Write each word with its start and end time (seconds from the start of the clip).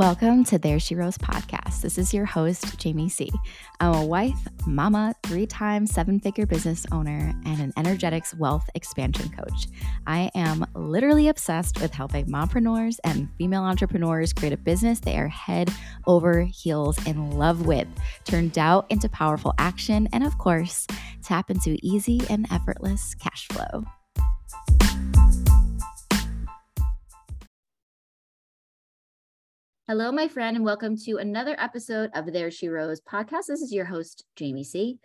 Welcome 0.00 0.44
to 0.44 0.58
There 0.58 0.80
She 0.80 0.94
Rose 0.94 1.18
podcast. 1.18 1.82
This 1.82 1.98
is 1.98 2.14
your 2.14 2.24
host, 2.24 2.78
Jamie 2.78 3.10
C. 3.10 3.30
I'm 3.80 3.94
a 3.94 4.06
wife, 4.06 4.48
mama, 4.66 5.14
three 5.24 5.44
time 5.44 5.86
seven 5.86 6.18
figure 6.18 6.46
business 6.46 6.86
owner, 6.90 7.34
and 7.44 7.60
an 7.60 7.74
energetics 7.76 8.34
wealth 8.34 8.66
expansion 8.74 9.28
coach. 9.28 9.66
I 10.06 10.30
am 10.34 10.64
literally 10.74 11.28
obsessed 11.28 11.82
with 11.82 11.92
helping 11.92 12.24
mompreneurs 12.28 12.96
and 13.04 13.28
female 13.36 13.60
entrepreneurs 13.60 14.32
create 14.32 14.54
a 14.54 14.56
business 14.56 15.00
they 15.00 15.18
are 15.18 15.28
head 15.28 15.70
over 16.06 16.44
heels 16.44 16.96
in 17.06 17.32
love 17.32 17.66
with, 17.66 17.86
turn 18.24 18.48
doubt 18.48 18.86
into 18.88 19.06
powerful 19.10 19.52
action, 19.58 20.08
and 20.14 20.24
of 20.24 20.38
course, 20.38 20.86
tap 21.22 21.50
into 21.50 21.76
easy 21.82 22.22
and 22.30 22.46
effortless 22.50 23.14
cash 23.16 23.48
flow. 23.48 23.84
Hello, 29.90 30.12
my 30.12 30.28
friend, 30.28 30.54
and 30.54 30.64
welcome 30.64 30.96
to 30.98 31.16
another 31.16 31.56
episode 31.58 32.10
of 32.14 32.32
There 32.32 32.52
She 32.52 32.68
Rose 32.68 33.00
podcast. 33.00 33.46
This 33.48 33.60
is 33.60 33.72
your 33.72 33.84
host, 33.84 34.24
Jamie 34.36 34.62
C. 34.62 35.00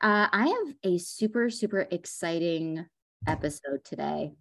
Uh, 0.00 0.26
I 0.32 0.48
have 0.48 0.74
a 0.82 0.98
super, 0.98 1.48
super 1.50 1.86
exciting 1.88 2.84
episode 3.28 3.84
today. 3.84 4.32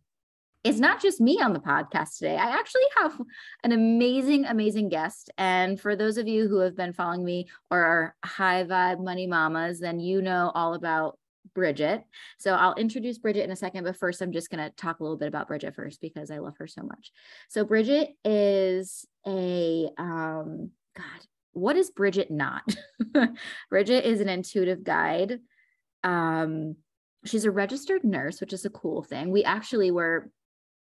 It's 0.64 0.80
not 0.80 1.00
just 1.00 1.22
me 1.22 1.40
on 1.40 1.54
the 1.54 1.60
podcast 1.60 2.18
today. 2.18 2.36
I 2.36 2.58
actually 2.58 2.82
have 2.98 3.22
an 3.64 3.72
amazing, 3.72 4.46
amazing 4.46 4.90
guest. 4.90 5.30
And 5.38 5.80
for 5.80 5.96
those 5.96 6.18
of 6.18 6.28
you 6.28 6.48
who 6.48 6.58
have 6.62 6.76
been 6.76 6.94
following 6.94 7.23
me 7.23 7.50
or 7.70 7.78
are 7.78 8.16
high 8.26 8.64
vibe 8.64 9.00
money 9.00 9.28
mamas, 9.28 9.80
then 9.80 10.00
you 10.00 10.23
know 10.23 10.52
all 10.56 10.73
about 10.73 11.20
Bridget. 11.54 12.04
So 12.38 12.54
I'll 12.54 12.76
introduce 12.76 13.18
Bridget 13.18 13.44
in 13.44 13.52
a 13.52 13.56
second, 13.56 13.84
but 13.84 13.98
first 13.98 14.22
I'm 14.22 14.32
just 14.32 14.50
going 14.50 14.64
to 14.64 14.76
talk 14.76 15.00
a 15.00 15.04
little 15.04 15.18
bit 15.18 15.28
about 15.28 15.48
Bridget 15.48 15.76
first 15.76 16.02
because 16.02 16.32
I 16.32 16.40
love 16.40 16.58
her 16.58 16.68
so 16.68 16.84
much. 16.84 17.12
So 17.50 17.64
Bridget 17.64 18.10
is 18.23 19.06
a 19.26 19.90
um 19.98 20.72
god, 20.95 21.28
what 21.54 21.76
is 21.78 21.92
Bridget 21.92 22.30
not? 22.30 22.64
Bridget 23.70 24.06
is 24.06 24.20
an 24.20 24.30
intuitive 24.30 24.84
guide. 24.84 25.40
Um 26.04 26.76
she's 27.26 27.45
a 27.45 27.52
registered 27.52 28.04
nurse, 28.04 28.42
which 28.42 28.54
is 28.54 28.66
a 28.66 28.70
cool 28.70 29.04
thing. 29.04 29.32
We 29.32 29.44
actually 29.44 29.92
were 29.92 30.30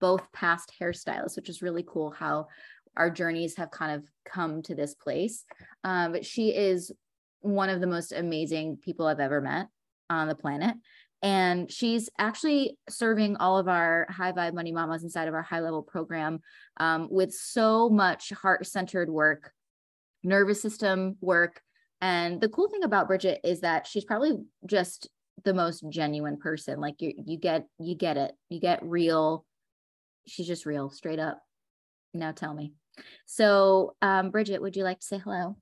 both 0.01 0.33
past 0.33 0.73
hairstylists, 0.81 1.37
which 1.37 1.49
is 1.49 1.63
really 1.63 1.85
cool 1.87 2.11
how 2.11 2.49
our 2.97 3.11
journeys 3.11 3.57
have 3.57 3.71
kind 3.71 3.93
of 3.93 4.05
come 4.25 4.63
to 4.63 4.75
this 4.75 4.95
place. 4.95 5.45
Um, 5.83 6.13
but 6.13 6.25
she 6.25 6.51
is 6.51 6.93
one 7.41 7.69
of 7.69 7.81
the 7.81 7.87
most 7.87 8.13
amazing 8.13 8.79
people 8.79 9.07
I've 9.07 9.21
ever 9.21 9.41
met 9.41 9.69
on 10.11 10.29
the 10.29 10.35
planet. 10.35 10.77
And 11.23 11.73
she's 11.73 12.11
actually 12.19 12.77
serving 12.89 13.37
all 13.37 13.57
of 13.57 13.67
our 13.67 14.07
high 14.11 14.33
vibe 14.33 14.53
money 14.53 14.73
mamas 14.73 15.05
inside 15.05 15.27
of 15.27 15.33
our 15.33 15.43
high 15.43 15.61
level 15.61 15.83
program 15.83 16.41
um, 16.77 17.09
with 17.11 17.33
so 17.33 17.89
much 17.89 18.31
heart 18.31 18.67
centered 18.67 19.09
work, 19.09 19.53
nervous 20.23 20.61
system 20.61 21.17
work. 21.23 21.63
And 22.03 22.41
the 22.43 22.51
cool 22.51 22.69
thing 22.69 22.85
about 22.85 23.09
Bridget 23.09 23.41
is 23.43 23.63
that 23.63 23.87
she's 23.87 24.05
probably 24.05 24.33
just 24.67 25.09
the 25.45 25.55
most 25.55 25.83
genuine 25.89 26.37
person. 26.37 26.79
Like 26.79 27.01
you, 27.01 27.15
you 27.25 27.39
get, 27.39 27.67
you 27.79 27.95
get 27.95 28.19
it, 28.19 28.33
you 28.51 28.61
get 28.61 28.85
real. 28.85 29.47
She's 30.27 30.47
just 30.47 30.67
real, 30.67 30.91
straight 30.91 31.19
up. 31.19 31.41
Now 32.13 32.33
tell 32.33 32.53
me. 32.53 32.75
So, 33.25 33.97
um, 34.03 34.31
Bridget, 34.31 34.61
would 34.61 34.77
you 34.77 34.85
like 34.85 35.01
to 35.01 35.07
say 35.07 35.19
hello? 35.19 35.57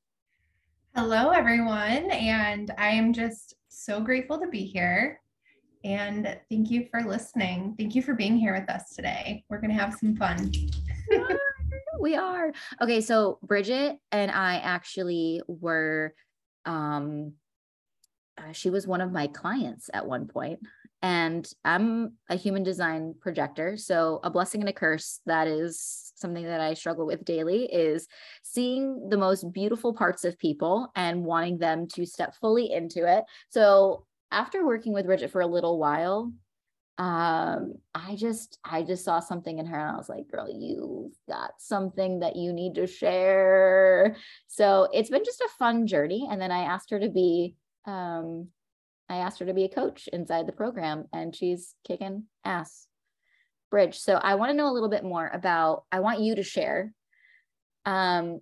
Hello, 0.95 1.31
everyone. 1.31 2.11
And 2.11 2.71
I 2.77 2.89
am 2.89 3.15
just 3.15 3.55
so 3.69 3.99
grateful 3.99 4.39
to 4.39 4.47
be 4.49 4.63
here. 4.63 5.23
And 5.85 6.39
thank 6.51 6.71
you 6.71 6.87
for 6.91 7.01
listening. 7.01 7.75
Thank 7.79 7.95
you 7.95 8.03
for 8.03 8.13
being 8.13 8.37
here 8.37 8.53
with 8.53 8.69
us 8.69 8.95
today. 8.95 9.43
We're 9.49 9.63
going 9.63 9.75
to 9.75 9.83
have 9.83 9.95
some 9.95 10.15
fun. 10.15 10.53
we 11.99 12.15
are. 12.15 12.53
Okay, 12.83 13.01
so 13.01 13.39
Bridget 13.43 13.97
and 14.11 14.31
I 14.31 14.57
actually 14.57 15.41
were 15.47 16.15
um 16.67 17.33
uh, 18.37 18.53
she 18.53 18.69
was 18.69 18.87
one 18.87 19.01
of 19.01 19.13
my 19.13 19.29
clients 19.29 19.89
at 19.95 20.07
one 20.07 20.29
point 20.29 20.61
and 21.03 21.53
i'm 21.65 22.13
a 22.31 22.37
human 22.37 22.63
design 22.63 23.15
projector 23.21 23.77
so 23.77 24.21
a 24.23 24.31
blessing 24.31 24.61
and 24.61 24.69
a 24.69 24.73
curse 24.73 25.21
that 25.27 25.49
is 25.49 26.13
something 26.15 26.45
that 26.45 26.61
i 26.61 26.75
struggle 26.75 27.07
with 27.07 27.25
daily 27.25 27.65
is 27.65 28.07
seeing 28.43 29.09
the 29.09 29.17
most 29.17 29.51
beautiful 29.53 29.93
parts 29.93 30.25
of 30.25 30.39
people 30.39 30.91
and 30.95 31.25
wanting 31.25 31.59
them 31.59 31.87
to 31.89 32.05
step 32.05 32.35
fully 32.41 32.71
into 32.71 33.11
it. 33.11 33.25
So 33.49 34.07
after 34.31 34.67
working 34.67 34.93
with 34.93 35.07
bridget 35.07 35.31
for 35.31 35.41
a 35.41 35.47
little 35.47 35.79
while 35.79 36.33
um 36.99 37.73
i 37.95 38.15
just 38.15 38.59
i 38.65 38.83
just 38.83 39.03
saw 39.03 39.19
something 39.19 39.59
in 39.59 39.65
her 39.65 39.79
and 39.79 39.91
i 39.91 39.97
was 39.97 40.11
like 40.11 40.29
girl 40.29 40.47
you've 40.47 41.17
got 41.27 41.53
something 41.59 42.21
that 42.21 42.37
you 42.37 42.53
need 42.53 42.75
to 42.75 42.87
share. 42.87 44.17
So 44.47 44.89
it's 44.93 45.09
been 45.09 45.25
just 45.25 45.41
a 45.41 45.49
fun 45.59 45.87
journey. 45.87 46.29
And 46.31 46.41
then 46.41 46.53
i 46.53 46.65
asked 46.65 46.91
her 46.91 47.01
to 47.01 47.09
be 47.09 47.57
um 47.87 48.49
I 49.13 49.17
asked 49.17 49.39
her 49.41 49.47
to 49.47 49.55
be 49.55 49.65
a 49.65 49.69
coach 49.69 50.09
inside 50.13 50.47
the 50.47 50.53
program 50.53 51.05
and 51.13 51.37
she's 51.37 51.75
kicking 51.87 52.25
ass. 52.45 52.87
Bridge. 53.71 53.99
So 53.99 54.15
I 54.15 54.35
want 54.35 54.51
to 54.51 54.57
know 54.57 54.71
a 54.71 54.73
little 54.73 54.89
bit 54.89 55.05
more 55.05 55.31
about, 55.33 55.85
I 55.91 56.01
want 56.01 56.21
you 56.21 56.35
to 56.35 56.43
share 56.43 56.93
um, 57.87 58.41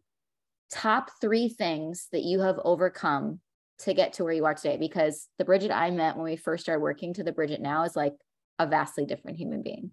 top 0.73 1.11
three 1.21 1.49
things 1.49 2.09
that 2.13 2.23
you 2.23 2.41
have 2.41 2.59
overcome 2.65 3.41
to 3.81 3.95
get 3.95 4.15
to 4.15 4.25
where 4.25 4.33
you 4.33 4.45
are 4.45 4.55
today. 4.55 4.77
Because 4.77 5.29
the 5.39 5.45
Bridget 5.45 5.71
I 5.71 5.91
met 5.91 6.17
when 6.17 6.25
we 6.25 6.37
first 6.37 6.65
started 6.65 6.83
working 6.83 7.15
to 7.15 7.23
the 7.23 7.33
Bridget 7.33 7.61
now 7.61 7.85
is 7.85 7.95
like 7.95 8.15
a 8.59 8.67
vastly 8.67 9.07
different 9.07 9.39
human 9.39 9.63
being. 9.63 9.93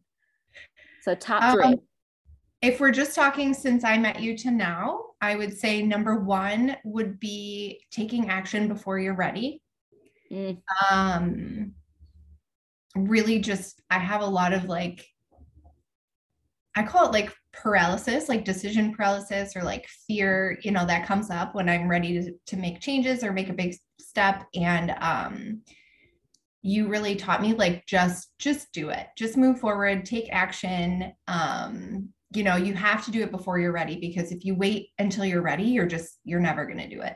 So, 1.03 1.13
top 1.13 1.53
three. 1.53 1.63
Um, 1.63 1.81
if 2.63 2.79
we're 2.79 2.91
just 2.91 3.13
talking 3.13 3.53
since 3.53 3.83
I 3.83 3.97
met 3.97 4.19
you 4.19 4.35
to 4.39 4.51
now, 4.51 5.01
I 5.21 5.35
would 5.35 5.55
say 5.55 5.83
number 5.83 6.19
one 6.19 6.75
would 6.83 7.19
be 7.19 7.79
taking 7.91 8.29
action 8.29 8.67
before 8.67 8.97
you're 8.97 9.15
ready. 9.15 9.61
Mm. 10.31 10.61
Um, 10.91 11.73
really 12.95 13.39
just, 13.39 13.81
I 13.89 13.99
have 13.99 14.21
a 14.21 14.25
lot 14.25 14.53
of 14.53 14.65
like, 14.65 15.05
I 16.75 16.83
call 16.83 17.07
it 17.07 17.11
like 17.11 17.33
paralysis, 17.53 18.29
like 18.29 18.45
decision 18.45 18.93
paralysis 18.93 19.55
or 19.55 19.63
like 19.63 19.87
fear, 20.07 20.59
you 20.63 20.71
know, 20.71 20.85
that 20.85 21.07
comes 21.07 21.29
up 21.31 21.55
when 21.55 21.69
I'm 21.69 21.87
ready 21.87 22.21
to, 22.21 22.33
to 22.47 22.57
make 22.57 22.81
changes 22.81 23.23
or 23.23 23.33
make 23.33 23.49
a 23.49 23.53
big 23.53 23.75
step. 23.99 24.45
And 24.53 24.95
um, 25.01 25.61
you 26.67 26.87
really 26.87 27.15
taught 27.15 27.41
me 27.41 27.53
like 27.53 27.85
just 27.85 28.37
just 28.39 28.71
do 28.73 28.89
it 28.89 29.07
just 29.15 29.37
move 29.37 29.57
forward 29.57 30.05
take 30.05 30.27
action 30.31 31.13
um 31.27 32.09
you 32.33 32.43
know 32.43 32.57
you 32.57 32.73
have 32.73 33.05
to 33.05 33.11
do 33.11 33.21
it 33.21 33.31
before 33.31 33.57
you're 33.57 33.71
ready 33.71 33.97
because 33.99 34.33
if 34.33 34.43
you 34.43 34.53
wait 34.53 34.89
until 34.99 35.23
you're 35.23 35.41
ready 35.41 35.63
you're 35.63 35.85
just 35.85 36.19
you're 36.25 36.41
never 36.41 36.65
going 36.65 36.77
to 36.77 36.89
do 36.89 37.01
it 37.01 37.15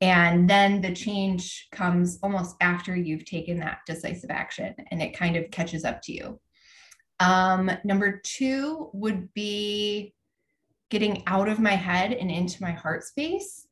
and 0.00 0.48
then 0.48 0.80
the 0.80 0.92
change 0.92 1.68
comes 1.72 2.18
almost 2.22 2.56
after 2.60 2.94
you've 2.96 3.24
taken 3.24 3.58
that 3.60 3.78
decisive 3.86 4.30
action 4.30 4.74
and 4.90 5.02
it 5.02 5.16
kind 5.16 5.36
of 5.36 5.50
catches 5.50 5.84
up 5.84 6.02
to 6.02 6.12
you. 6.12 6.40
Um, 7.20 7.70
number 7.84 8.20
two 8.24 8.90
would 8.92 9.32
be 9.34 10.14
getting 10.90 11.22
out 11.26 11.48
of 11.48 11.60
my 11.60 11.72
head 11.72 12.12
and 12.12 12.30
into 12.30 12.62
my 12.62 12.72
heart 12.72 13.04
space 13.04 13.66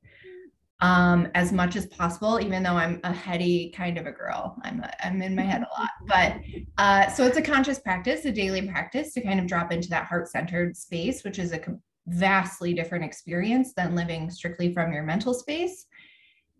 um, 0.80 1.28
as 1.34 1.52
much 1.52 1.76
as 1.76 1.86
possible, 1.86 2.40
even 2.40 2.62
though 2.62 2.76
I'm 2.76 3.00
a 3.04 3.12
heady 3.12 3.70
kind 3.70 3.98
of 3.98 4.06
a 4.06 4.12
girl. 4.12 4.56
I'm, 4.62 4.80
a, 4.80 4.92
I'm 5.04 5.22
in 5.22 5.34
my 5.34 5.42
head 5.42 5.62
a 5.62 5.80
lot. 5.80 5.90
But 6.06 6.36
uh, 6.78 7.08
so 7.08 7.24
it's 7.24 7.36
a 7.36 7.42
conscious 7.42 7.78
practice, 7.78 8.24
a 8.24 8.32
daily 8.32 8.66
practice 8.66 9.12
to 9.14 9.20
kind 9.20 9.38
of 9.38 9.46
drop 9.46 9.72
into 9.72 9.88
that 9.90 10.06
heart 10.06 10.28
centered 10.28 10.76
space, 10.76 11.22
which 11.22 11.38
is 11.38 11.52
a 11.52 11.60
vastly 12.08 12.74
different 12.74 13.04
experience 13.04 13.72
than 13.74 13.94
living 13.94 14.28
strictly 14.28 14.72
from 14.72 14.92
your 14.92 15.04
mental 15.04 15.34
space 15.34 15.86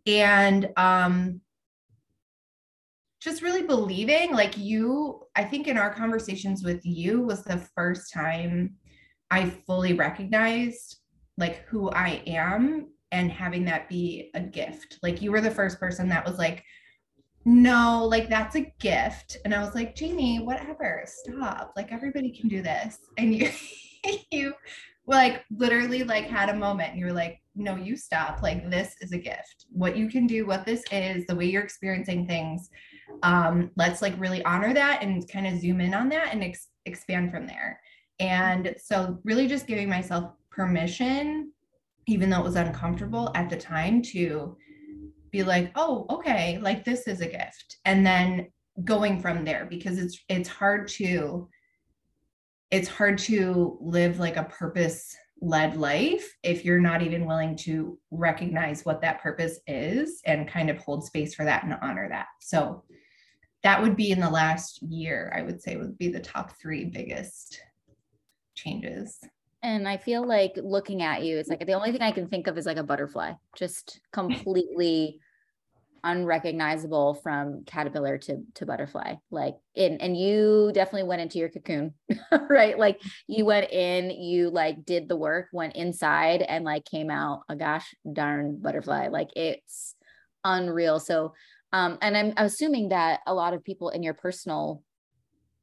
and 0.06 0.68
um 0.76 1.40
just 3.20 3.42
really 3.42 3.62
believing 3.62 4.32
like 4.32 4.58
you 4.58 5.22
i 5.36 5.44
think 5.44 5.68
in 5.68 5.78
our 5.78 5.94
conversations 5.94 6.64
with 6.64 6.84
you 6.84 7.20
was 7.22 7.44
the 7.44 7.58
first 7.74 8.12
time 8.12 8.74
i 9.30 9.48
fully 9.48 9.92
recognized 9.92 10.96
like 11.38 11.64
who 11.66 11.88
i 11.90 12.22
am 12.26 12.88
and 13.12 13.30
having 13.30 13.64
that 13.66 13.88
be 13.88 14.30
a 14.34 14.40
gift. 14.40 14.98
Like 15.02 15.22
you 15.22 15.30
were 15.30 15.42
the 15.42 15.50
first 15.50 15.78
person 15.78 16.08
that 16.08 16.26
was 16.26 16.38
like 16.38 16.64
no 17.44 18.06
like 18.10 18.28
that's 18.28 18.56
a 18.56 18.72
gift. 18.80 19.36
And 19.44 19.54
i 19.54 19.60
was 19.62 19.74
like 19.74 19.94
jamie 19.94 20.40
whatever 20.40 21.04
stop 21.06 21.72
like 21.76 21.92
everybody 21.92 22.30
can 22.30 22.48
do 22.48 22.62
this. 22.62 22.98
And 23.18 23.34
you 23.36 23.50
you 24.30 24.54
like 25.06 25.44
literally 25.50 26.04
like 26.04 26.24
had 26.24 26.48
a 26.48 26.56
moment 26.56 26.90
and 26.90 26.98
you 26.98 27.06
were 27.06 27.12
like 27.12 27.41
no 27.54 27.76
you 27.76 27.96
stop. 27.96 28.42
Like 28.42 28.70
this 28.70 28.94
is 29.00 29.12
a 29.12 29.18
gift. 29.18 29.66
What 29.70 29.96
you 29.96 30.08
can 30.08 30.26
do 30.26 30.46
what 30.46 30.64
this 30.64 30.82
is 30.90 31.26
the 31.26 31.34
way 31.34 31.46
you're 31.46 31.62
experiencing 31.62 32.26
things 32.26 32.70
um 33.22 33.70
let's 33.76 34.00
like 34.00 34.18
really 34.18 34.42
honor 34.44 34.72
that 34.72 35.02
and 35.02 35.28
kind 35.28 35.46
of 35.46 35.60
zoom 35.60 35.80
in 35.80 35.92
on 35.92 36.08
that 36.08 36.32
and 36.32 36.42
ex- 36.42 36.70
expand 36.86 37.30
from 37.30 37.46
there. 37.46 37.80
And 38.20 38.74
so 38.78 39.18
really 39.24 39.46
just 39.46 39.66
giving 39.66 39.88
myself 39.88 40.32
permission 40.50 41.52
even 42.06 42.30
though 42.30 42.40
it 42.40 42.44
was 42.44 42.56
uncomfortable 42.56 43.30
at 43.34 43.48
the 43.48 43.56
time 43.56 44.02
to 44.02 44.56
be 45.30 45.42
like 45.42 45.70
oh 45.76 46.06
okay 46.10 46.58
like 46.58 46.84
this 46.84 47.06
is 47.06 47.20
a 47.20 47.26
gift. 47.26 47.76
And 47.84 48.06
then 48.06 48.48
going 48.84 49.20
from 49.20 49.44
there 49.44 49.66
because 49.68 49.98
it's 49.98 50.18
it's 50.28 50.48
hard 50.48 50.88
to 50.88 51.48
it's 52.70 52.88
hard 52.88 53.18
to 53.18 53.76
live 53.82 54.18
like 54.18 54.36
a 54.36 54.44
purpose 54.44 55.14
led 55.42 55.76
life 55.76 56.36
if 56.44 56.64
you're 56.64 56.80
not 56.80 57.02
even 57.02 57.26
willing 57.26 57.56
to 57.56 57.98
recognize 58.12 58.84
what 58.84 59.02
that 59.02 59.20
purpose 59.20 59.58
is 59.66 60.22
and 60.24 60.48
kind 60.48 60.70
of 60.70 60.78
hold 60.78 61.04
space 61.04 61.34
for 61.34 61.44
that 61.44 61.64
and 61.64 61.76
honor 61.82 62.08
that. 62.08 62.28
So 62.40 62.84
that 63.64 63.82
would 63.82 63.96
be 63.96 64.12
in 64.12 64.20
the 64.20 64.30
last 64.30 64.80
year, 64.82 65.32
I 65.36 65.42
would 65.42 65.60
say 65.60 65.76
would 65.76 65.98
be 65.98 66.08
the 66.08 66.20
top 66.20 66.52
three 66.60 66.84
biggest 66.84 67.60
changes. 68.54 69.18
And 69.64 69.88
I 69.88 69.96
feel 69.96 70.26
like 70.26 70.52
looking 70.56 71.02
at 71.02 71.24
you, 71.24 71.38
it's 71.38 71.48
like 71.48 71.66
the 71.66 71.74
only 71.74 71.90
thing 71.90 72.02
I 72.02 72.12
can 72.12 72.28
think 72.28 72.46
of 72.46 72.56
is 72.56 72.66
like 72.66 72.76
a 72.76 72.84
butterfly, 72.84 73.32
just 73.56 74.00
completely 74.12 75.20
unrecognizable 76.04 77.14
from 77.14 77.64
caterpillar 77.64 78.18
to 78.18 78.42
to 78.54 78.66
butterfly. 78.66 79.14
Like 79.30 79.54
in 79.74 79.98
and 80.00 80.16
you 80.16 80.70
definitely 80.74 81.08
went 81.08 81.22
into 81.22 81.38
your 81.38 81.48
cocoon 81.48 81.94
right? 82.48 82.78
Like 82.78 83.00
you 83.26 83.44
went 83.44 83.70
in 83.70 84.10
you 84.10 84.50
like 84.50 84.84
did 84.84 85.08
the 85.08 85.16
work 85.16 85.48
went 85.52 85.76
inside 85.76 86.42
and 86.42 86.64
like 86.64 86.84
came 86.84 87.10
out 87.10 87.42
a 87.48 87.56
gosh 87.56 87.94
darn 88.10 88.60
butterfly. 88.60 89.08
Like 89.08 89.30
it's 89.36 89.94
unreal. 90.44 90.98
So 91.00 91.34
um 91.72 91.96
and 92.02 92.16
i'm 92.16 92.34
assuming 92.36 92.90
that 92.90 93.20
a 93.26 93.32
lot 93.32 93.54
of 93.54 93.64
people 93.64 93.88
in 93.88 94.02
your 94.02 94.12
personal 94.12 94.82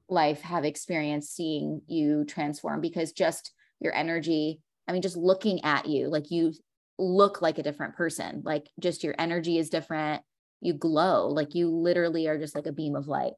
life 0.08 0.42
have 0.42 0.66
experienced 0.66 1.36
seeing 1.36 1.82
you 1.86 2.26
transform 2.26 2.82
because 2.82 3.12
just 3.12 3.52
your 3.80 3.94
energy 3.94 4.60
i 4.88 4.92
mean 4.92 5.04
just 5.04 5.16
looking 5.16 5.64
at 5.64 5.86
you 5.86 6.10
like 6.10 6.32
you 6.32 6.52
look 7.00 7.42
like 7.42 7.58
a 7.58 7.64
different 7.64 7.96
person. 7.96 8.42
Like 8.46 8.70
just 8.80 9.04
your 9.04 9.16
energy 9.18 9.58
is 9.58 9.70
different 9.70 10.22
you 10.62 10.74
glow 10.74 11.28
like 11.28 11.56
you 11.56 11.70
literally 11.70 12.28
are 12.28 12.38
just 12.38 12.56
like 12.56 12.68
a 12.68 12.72
beam 12.72 12.96
of 12.96 13.08
light. 13.08 13.34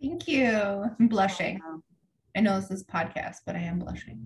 Thank 0.00 0.28
you. 0.28 0.84
I'm 0.98 1.08
blushing. 1.08 1.60
I 2.36 2.40
know 2.40 2.60
this 2.60 2.70
is 2.70 2.84
podcast 2.84 3.38
but 3.46 3.56
i 3.56 3.60
am 3.60 3.78
blushing. 3.78 4.20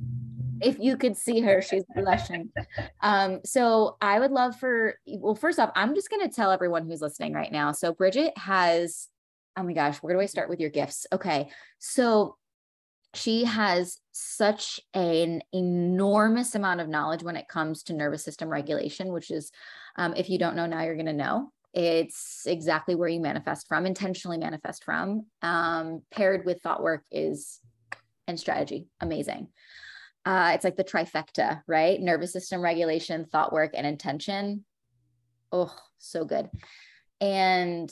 If 0.61 0.79
you 0.79 0.97
could 0.97 1.17
see 1.17 1.41
her 1.41 1.63
she's 1.63 1.85
blushing. 1.95 2.51
Um 3.01 3.41
so 3.45 3.97
i 4.01 4.19
would 4.19 4.31
love 4.31 4.57
for 4.57 4.97
well 5.07 5.35
first 5.35 5.59
off 5.59 5.73
i'm 5.75 5.95
just 5.95 6.11
going 6.11 6.27
to 6.29 6.35
tell 6.35 6.51
everyone 6.51 6.87
who's 6.87 7.01
listening 7.01 7.33
right 7.33 7.53
now. 7.53 7.73
So 7.73 7.93
bridget 7.93 8.37
has 8.39 9.09
oh 9.57 9.63
my 9.63 9.73
gosh 9.73 9.99
where 9.99 10.15
do 10.15 10.21
i 10.21 10.27
start 10.27 10.49
with 10.49 10.61
your 10.61 10.71
gifts? 10.71 11.07
Okay 11.13 11.51
so 11.79 12.37
she 13.15 13.45
has 13.45 13.99
such 14.13 14.81
an 14.95 15.43
enormous 15.53 16.55
amount 16.55 16.81
of 16.81 16.89
knowledge 16.89 17.23
when 17.23 17.37
it 17.37 17.49
comes 17.49 17.83
to 17.83 17.93
nervous 17.93 18.25
system 18.25 18.49
regulation 18.49 19.13
which 19.13 19.31
is 19.31 19.51
um, 19.97 20.15
if 20.17 20.31
you 20.31 20.39
don't 20.39 20.57
know 20.57 20.67
now 20.67 20.83
you're 20.83 20.95
going 20.95 21.07
to 21.07 21.13
know 21.13 21.53
it's 21.75 22.43
exactly 22.47 22.95
where 22.95 23.09
you 23.09 23.21
manifest 23.21 23.67
from, 23.67 23.87
intentionally 23.87 24.39
manifest 24.39 24.85
from. 24.85 25.27
Um, 25.41 26.03
paired 26.11 26.45
with 26.45 26.61
thought 26.63 26.83
work 26.83 27.05
is 27.11 27.61
and 28.27 28.39
strategy. 28.39 28.89
Amazing. 29.01 29.49
Uh, 30.25 30.53
it's 30.55 30.65
like 30.65 30.77
the 30.77 30.85
trifecta, 30.85 31.63
right? 31.67 32.01
Nervous 32.01 32.33
system 32.33 32.61
regulation, 32.61 33.25
thought 33.25 33.53
work, 33.53 33.73
and 33.75 33.87
intention. 33.87 34.65
Oh, 35.51 35.75
so 35.99 36.25
good. 36.25 36.49
And 37.21 37.91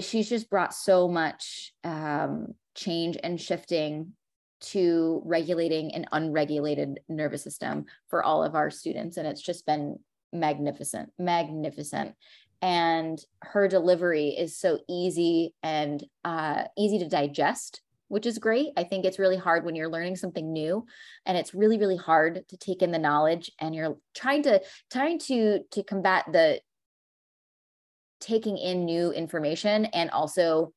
she's 0.00 0.28
just 0.28 0.48
brought 0.48 0.74
so 0.74 1.08
much 1.08 1.72
um, 1.84 2.54
change 2.74 3.18
and 3.22 3.40
shifting 3.40 4.12
to 4.60 5.20
regulating 5.24 5.92
an 5.94 6.06
unregulated 6.12 7.00
nervous 7.08 7.42
system 7.42 7.86
for 8.08 8.22
all 8.22 8.44
of 8.44 8.54
our 8.54 8.70
students. 8.70 9.16
And 9.16 9.26
it's 9.26 9.42
just 9.42 9.66
been 9.66 9.98
magnificent, 10.32 11.10
magnificent 11.18 12.14
and 12.62 13.18
her 13.42 13.68
delivery 13.68 14.28
is 14.28 14.56
so 14.56 14.78
easy 14.88 15.54
and 15.62 16.02
uh, 16.24 16.64
easy 16.78 16.98
to 17.00 17.08
digest 17.08 17.82
which 18.12 18.26
is 18.26 18.38
great. 18.38 18.72
I 18.76 18.84
think 18.84 19.06
it's 19.06 19.18
really 19.18 19.38
hard 19.38 19.64
when 19.64 19.74
you're 19.74 19.88
learning 19.88 20.16
something 20.16 20.52
new 20.52 20.84
and 21.24 21.38
it's 21.38 21.54
really 21.54 21.78
really 21.78 21.96
hard 21.96 22.46
to 22.46 22.58
take 22.58 22.82
in 22.82 22.92
the 22.92 22.98
knowledge 22.98 23.50
and 23.58 23.74
you're 23.74 23.96
trying 24.14 24.42
to 24.42 24.60
trying 24.90 25.18
to 25.20 25.60
to 25.70 25.82
combat 25.82 26.26
the 26.30 26.60
taking 28.20 28.58
in 28.58 28.84
new 28.84 29.12
information 29.12 29.86
and 29.86 30.10
also 30.10 30.74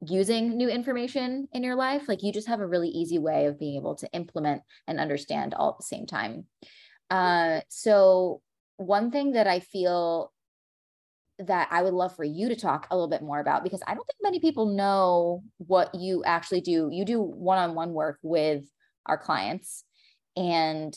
using 0.00 0.56
new 0.56 0.70
information 0.70 1.48
in 1.52 1.62
your 1.62 1.76
life. 1.76 2.08
Like 2.08 2.22
you 2.22 2.32
just 2.32 2.48
have 2.48 2.60
a 2.60 2.66
really 2.66 2.88
easy 2.88 3.18
way 3.18 3.44
of 3.44 3.58
being 3.58 3.76
able 3.76 3.96
to 3.96 4.10
implement 4.14 4.62
and 4.86 4.98
understand 4.98 5.52
all 5.52 5.68
at 5.68 5.76
the 5.76 5.84
same 5.84 6.06
time. 6.06 6.46
Uh, 7.10 7.60
so 7.68 8.40
one 8.76 9.10
thing 9.10 9.32
that 9.32 9.46
i 9.46 9.60
feel 9.60 10.32
that 11.38 11.68
I 11.70 11.82
would 11.82 11.94
love 11.94 12.14
for 12.14 12.24
you 12.24 12.48
to 12.48 12.56
talk 12.56 12.86
a 12.90 12.96
little 12.96 13.08
bit 13.08 13.22
more 13.22 13.40
about 13.40 13.64
because 13.64 13.82
I 13.86 13.94
don't 13.94 14.06
think 14.06 14.18
many 14.22 14.40
people 14.40 14.66
know 14.66 15.42
what 15.58 15.94
you 15.94 16.22
actually 16.24 16.60
do. 16.60 16.88
You 16.92 17.04
do 17.04 17.20
one 17.20 17.58
on 17.58 17.74
one 17.74 17.92
work 17.92 18.18
with 18.22 18.64
our 19.06 19.18
clients, 19.18 19.84
and 20.36 20.94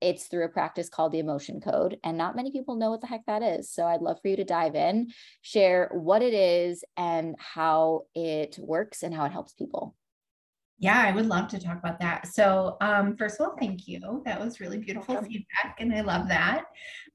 it's 0.00 0.26
through 0.26 0.44
a 0.44 0.48
practice 0.48 0.88
called 0.88 1.12
the 1.12 1.18
emotion 1.18 1.60
code. 1.60 1.98
And 2.04 2.18
not 2.18 2.36
many 2.36 2.50
people 2.50 2.76
know 2.76 2.90
what 2.90 3.00
the 3.00 3.06
heck 3.06 3.24
that 3.26 3.42
is. 3.42 3.70
So 3.70 3.86
I'd 3.86 4.02
love 4.02 4.18
for 4.20 4.28
you 4.28 4.36
to 4.36 4.44
dive 4.44 4.74
in, 4.74 5.12
share 5.40 5.88
what 5.92 6.22
it 6.22 6.34
is 6.34 6.84
and 6.96 7.36
how 7.38 8.02
it 8.14 8.58
works 8.58 9.02
and 9.02 9.14
how 9.14 9.24
it 9.24 9.32
helps 9.32 9.54
people. 9.54 9.94
Yeah, 10.78 11.00
I 11.00 11.12
would 11.12 11.26
love 11.26 11.48
to 11.48 11.58
talk 11.58 11.78
about 11.78 12.00
that. 12.00 12.26
So, 12.26 12.76
um, 12.80 13.16
first 13.16 13.40
of 13.40 13.46
all, 13.46 13.56
thank 13.56 13.86
you. 13.86 14.22
That 14.26 14.40
was 14.40 14.60
really 14.60 14.78
beautiful 14.78 15.22
feedback, 15.22 15.76
and 15.78 15.94
I 15.94 16.00
love 16.00 16.28
that. 16.28 16.64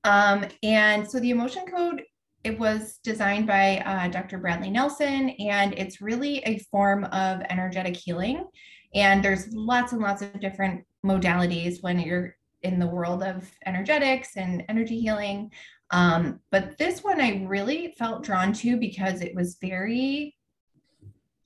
Um, 0.06 0.45
and 0.63 1.07
so, 1.07 1.19
the 1.19 1.30
emotion 1.30 1.66
code 1.66 2.04
it 2.44 2.57
was 2.57 3.00
designed 3.03 3.47
by 3.47 3.80
uh, 3.80 4.07
Dr. 4.07 4.38
Bradley 4.38 4.69
Nelson, 4.69 5.31
and 5.31 5.74
it's 5.74 6.01
really 6.01 6.39
a 6.39 6.59
form 6.71 7.03
of 7.06 7.41
energetic 7.50 7.95
healing. 7.95 8.47
And 8.95 9.24
there's 9.24 9.53
lots 9.53 9.91
and 9.91 10.01
lots 10.01 10.21
of 10.21 10.39
different 10.39 10.86
modalities 11.06 11.83
when 11.83 12.00
you're 12.00 12.36
in 12.63 12.80
the 12.80 12.88
world 12.88 13.24
of 13.24 13.50
energetics 13.65 14.36
and 14.36 14.63
energy 14.69 15.00
healing. 15.00 15.51
Um, 15.91 16.39
but 16.51 16.77
this 16.77 17.03
one 17.03 17.19
I 17.19 17.44
really 17.45 17.95
felt 17.97 18.24
drawn 18.24 18.53
to 18.53 18.77
because 18.77 19.21
it 19.21 19.35
was 19.35 19.57
very, 19.62 20.35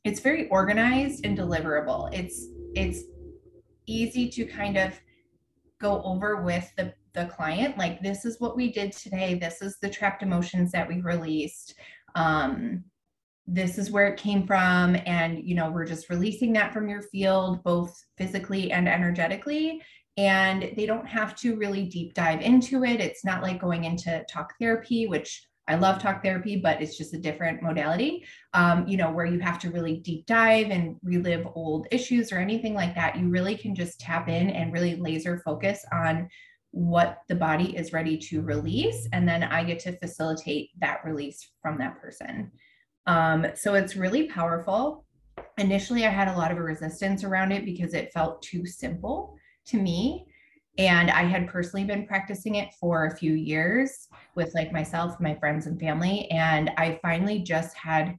it's 0.03 0.19
very 0.19 0.47
organized 0.49 1.25
and 1.25 1.37
deliverable. 1.37 2.13
It's 2.13 2.47
it's 2.75 3.03
easy 3.85 4.29
to 4.29 4.45
kind 4.45 4.77
of 4.77 4.99
go 5.79 6.01
over 6.03 6.41
with 6.41 6.71
the 6.77 6.93
the 7.13 7.25
client 7.25 7.77
like 7.77 8.01
this 8.01 8.25
is 8.25 8.39
what 8.39 8.55
we 8.55 8.71
did 8.71 8.91
today 8.91 9.35
this 9.35 9.61
is 9.61 9.77
the 9.81 9.89
trapped 9.89 10.23
emotions 10.23 10.71
that 10.71 10.87
we 10.87 11.01
released 11.01 11.75
um, 12.15 12.83
this 13.45 13.77
is 13.77 13.91
where 13.91 14.07
it 14.07 14.17
came 14.17 14.47
from 14.47 14.95
and 15.05 15.43
you 15.43 15.55
know 15.55 15.69
we're 15.69 15.85
just 15.85 16.09
releasing 16.09 16.53
that 16.53 16.73
from 16.73 16.87
your 16.87 17.01
field 17.01 17.63
both 17.63 18.03
physically 18.17 18.71
and 18.71 18.87
energetically 18.87 19.81
and 20.17 20.71
they 20.77 20.85
don't 20.85 21.07
have 21.07 21.35
to 21.35 21.55
really 21.55 21.87
deep 21.87 22.13
dive 22.13 22.39
into 22.41 22.83
it. 22.83 23.01
It's 23.01 23.25
not 23.25 23.41
like 23.41 23.59
going 23.59 23.85
into 23.85 24.23
talk 24.29 24.53
therapy 24.59 25.07
which 25.07 25.47
i 25.67 25.75
love 25.75 26.01
talk 26.01 26.21
therapy 26.21 26.57
but 26.57 26.81
it's 26.81 26.97
just 26.97 27.13
a 27.13 27.17
different 27.17 27.63
modality 27.63 28.25
um, 28.53 28.85
you 28.85 28.97
know 28.97 29.09
where 29.11 29.25
you 29.25 29.39
have 29.39 29.57
to 29.57 29.71
really 29.71 29.97
deep 29.97 30.25
dive 30.25 30.69
and 30.69 30.97
relive 31.03 31.47
old 31.55 31.87
issues 31.91 32.31
or 32.31 32.37
anything 32.37 32.73
like 32.73 32.93
that. 32.95 33.17
You 33.17 33.29
really 33.29 33.55
can 33.55 33.73
just 33.73 33.99
tap 33.99 34.29
in 34.29 34.49
and 34.49 34.73
really 34.73 34.95
laser 34.95 35.41
focus 35.43 35.85
on 35.91 36.29
what 36.73 37.21
the 37.29 37.35
body 37.35 37.77
is 37.77 37.93
ready 37.93 38.17
to 38.17 38.41
release. 38.41 39.07
And 39.13 39.29
then 39.29 39.43
I 39.43 39.63
get 39.63 39.77
to 39.81 39.97
facilitate 39.99 40.71
that 40.81 41.05
release 41.05 41.51
from 41.61 41.77
that 41.77 42.01
person. 42.01 42.51
Um, 43.05 43.45
so 43.53 43.75
it's 43.75 43.95
really 43.95 44.27
powerful. 44.27 45.05
Initially, 45.59 46.03
I 46.07 46.09
had 46.09 46.29
a 46.29 46.37
lot 46.37 46.51
of 46.51 46.57
resistance 46.57 47.23
around 47.23 47.51
it 47.51 47.63
because 47.63 47.93
it 47.93 48.11
felt 48.11 48.41
too 48.41 48.65
simple 48.65 49.37
to 49.67 49.77
me. 49.77 50.25
And 50.79 51.11
I 51.11 51.21
had 51.21 51.47
personally 51.47 51.85
been 51.85 52.07
practicing 52.07 52.55
it 52.55 52.73
for 52.79 53.05
a 53.05 53.15
few 53.15 53.33
years 53.33 54.07
with 54.33 54.51
like 54.55 54.73
myself, 54.73 55.19
my 55.19 55.35
friends, 55.35 55.67
and 55.67 55.79
family. 55.79 56.27
And 56.31 56.71
I 56.77 56.97
finally 57.03 57.37
just 57.37 57.77
had 57.77 58.17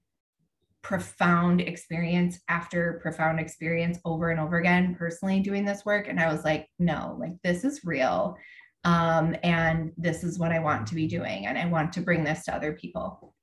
profound 0.84 1.62
experience 1.62 2.38
after 2.48 3.00
profound 3.02 3.40
experience 3.40 3.98
over 4.04 4.30
and 4.30 4.38
over 4.38 4.58
again 4.58 4.94
personally 4.96 5.40
doing 5.40 5.64
this 5.64 5.84
work 5.84 6.08
and 6.08 6.20
i 6.20 6.30
was 6.30 6.44
like 6.44 6.68
no 6.78 7.16
like 7.18 7.32
this 7.42 7.64
is 7.64 7.84
real 7.84 8.36
um, 8.84 9.34
and 9.42 9.92
this 9.96 10.22
is 10.22 10.38
what 10.38 10.52
i 10.52 10.58
want 10.58 10.86
to 10.86 10.94
be 10.94 11.06
doing 11.06 11.46
and 11.46 11.58
i 11.58 11.66
want 11.66 11.92
to 11.92 12.00
bring 12.00 12.22
this 12.22 12.44
to 12.44 12.54
other 12.54 12.74
people. 12.74 13.34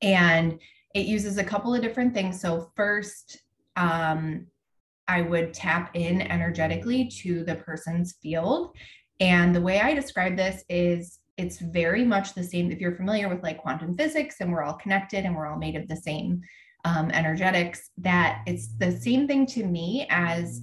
And 0.00 0.58
it 0.94 1.06
uses 1.06 1.36
a 1.36 1.44
couple 1.44 1.74
of 1.74 1.82
different 1.82 2.14
things. 2.14 2.40
So 2.40 2.70
first 2.74 3.38
um, 3.76 4.46
i 5.06 5.22
would 5.22 5.54
tap 5.54 5.90
in 5.94 6.22
energetically 6.22 7.06
to 7.08 7.44
the 7.44 7.54
person's 7.54 8.16
field 8.22 8.74
and 9.20 9.54
the 9.54 9.60
way 9.60 9.80
i 9.80 9.94
describe 9.94 10.36
this 10.36 10.64
is 10.68 11.20
it's 11.36 11.60
very 11.60 12.04
much 12.04 12.34
the 12.34 12.42
same 12.42 12.70
if 12.70 12.80
you're 12.80 12.96
familiar 12.96 13.28
with 13.28 13.42
like 13.42 13.58
quantum 13.58 13.96
physics 13.96 14.36
and 14.40 14.52
we're 14.52 14.62
all 14.62 14.74
connected 14.74 15.24
and 15.24 15.34
we're 15.34 15.46
all 15.46 15.58
made 15.58 15.76
of 15.76 15.86
the 15.88 15.96
same 15.96 16.42
um, 16.88 17.10
energetics 17.10 17.90
that 17.98 18.40
it's 18.46 18.68
the 18.78 18.90
same 18.90 19.26
thing 19.28 19.44
to 19.44 19.62
me 19.62 20.06
as 20.08 20.62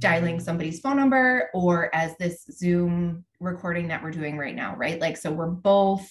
dialing 0.00 0.40
somebody's 0.40 0.80
phone 0.80 0.96
number 0.96 1.48
or 1.54 1.94
as 1.94 2.16
this 2.16 2.44
Zoom 2.50 3.24
recording 3.38 3.86
that 3.86 4.02
we're 4.02 4.10
doing 4.10 4.36
right 4.36 4.56
now, 4.56 4.74
right? 4.74 5.00
Like, 5.00 5.16
so 5.16 5.30
we're 5.30 5.46
both 5.46 6.08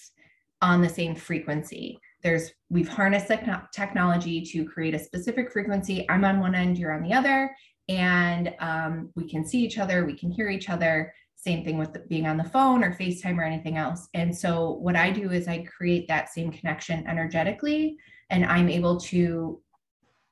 on 0.61 0.81
the 0.81 0.87
same 0.87 1.13
frequency. 1.13 1.99
There's, 2.23 2.51
we've 2.69 2.87
harnessed 2.87 3.31
technology 3.73 4.41
to 4.45 4.63
create 4.63 4.93
a 4.93 4.99
specific 4.99 5.51
frequency. 5.51 6.05
I'm 6.09 6.23
on 6.23 6.39
one 6.39 6.55
end, 6.55 6.77
you're 6.77 6.93
on 6.93 7.03
the 7.03 7.13
other, 7.13 7.53
and 7.89 8.53
um, 8.59 9.09
we 9.15 9.27
can 9.27 9.45
see 9.45 9.59
each 9.59 9.77
other, 9.77 10.05
we 10.05 10.17
can 10.17 10.31
hear 10.31 10.49
each 10.49 10.69
other. 10.69 11.13
same 11.35 11.65
thing 11.65 11.77
with 11.77 12.07
being 12.07 12.27
on 12.27 12.37
the 12.37 12.43
phone 12.43 12.83
or 12.83 12.93
FaceTime 12.93 13.37
or 13.37 13.43
anything 13.43 13.77
else. 13.77 14.07
And 14.13 14.35
so 14.35 14.73
what 14.73 14.95
I 14.95 15.11
do 15.11 15.31
is 15.31 15.47
I 15.47 15.63
create 15.63 16.07
that 16.07 16.29
same 16.29 16.51
connection 16.51 17.05
energetically 17.07 17.97
and 18.29 18.45
I'm 18.45 18.69
able 18.69 18.99
to 19.01 19.61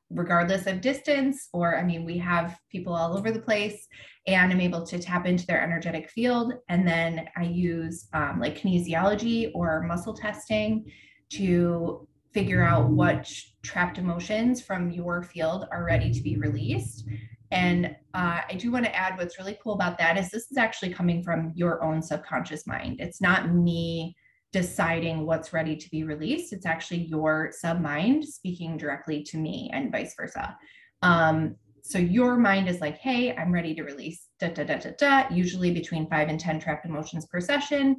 regardless 0.09 0.67
of 0.67 0.79
distance 0.79 1.49
or 1.51 1.77
I 1.77 1.83
mean 1.83 2.05
we 2.05 2.17
have 2.19 2.57
people 2.71 2.93
all 2.93 3.17
over 3.17 3.29
the 3.29 3.41
place 3.41 3.87
and 4.25 4.51
I'm 4.51 4.61
able 4.61 4.85
to 4.85 4.99
tap 4.99 5.25
into 5.25 5.45
their 5.45 5.61
energetic 5.61 6.09
field 6.09 6.53
and 6.69 6.87
then 6.87 7.27
I 7.35 7.43
use 7.43 8.07
um, 8.13 8.39
like 8.39 8.57
kinesiology 8.57 9.51
or 9.53 9.83
muscle 9.83 10.13
testing 10.13 10.89
to 11.31 12.07
figure 12.33 12.63
out 12.63 12.89
what 12.89 13.29
trapped 13.63 13.97
emotions 13.97 14.61
from 14.61 14.91
your 14.91 15.23
field 15.23 15.65
are 15.71 15.83
ready 15.83 16.11
to 16.11 16.21
be 16.21 16.37
released 16.37 17.05
and 17.51 17.95
uh, 18.13 18.41
I 18.49 18.55
do 18.57 18.71
want 18.71 18.85
to 18.85 18.95
add 18.95 19.17
what's 19.17 19.39
really 19.39 19.57
cool 19.63 19.73
about 19.73 19.97
that 19.99 20.17
is 20.17 20.29
this 20.29 20.51
is 20.51 20.57
actually 20.57 20.93
coming 20.93 21.23
from 21.23 21.53
your 21.55 21.83
own 21.83 22.01
subconscious 22.01 22.67
mind. 22.67 22.97
It's 22.99 23.21
not 23.21 23.53
me 23.53 24.15
deciding 24.57 25.23
what's 25.23 25.53
ready 25.53 25.75
to 25.75 25.87
be 25.91 26.03
released. 26.03 26.51
It's 26.51 26.65
actually 26.65 27.03
your 27.03 27.51
sub 27.55 27.79
mind 27.79 28.25
speaking 28.25 28.75
directly 28.75 29.21
to 29.25 29.37
me 29.37 29.69
and 29.71 29.91
vice 29.91 30.15
versa. 30.17 30.57
Um, 31.03 31.57
so 31.83 31.99
your 31.99 32.37
mind 32.37 32.67
is 32.67 32.81
like, 32.81 32.97
hey, 32.97 33.35
I'm 33.35 33.51
ready 33.51 33.75
to 33.75 33.83
release 33.83 34.25
da 34.39 34.47
da 34.47 34.63
da 34.63 34.77
da 34.77 34.91
da, 34.97 35.27
usually 35.31 35.69
between 35.69 36.09
five 36.09 36.27
and 36.29 36.39
10 36.39 36.59
trapped 36.59 36.87
emotions 36.87 37.27
per 37.27 37.39
session. 37.39 37.97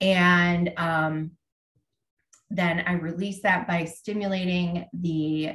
And 0.00 0.72
um, 0.76 1.30
then 2.50 2.80
I 2.84 2.94
release 2.94 3.40
that 3.42 3.68
by 3.68 3.84
stimulating 3.84 4.86
the 4.92 5.52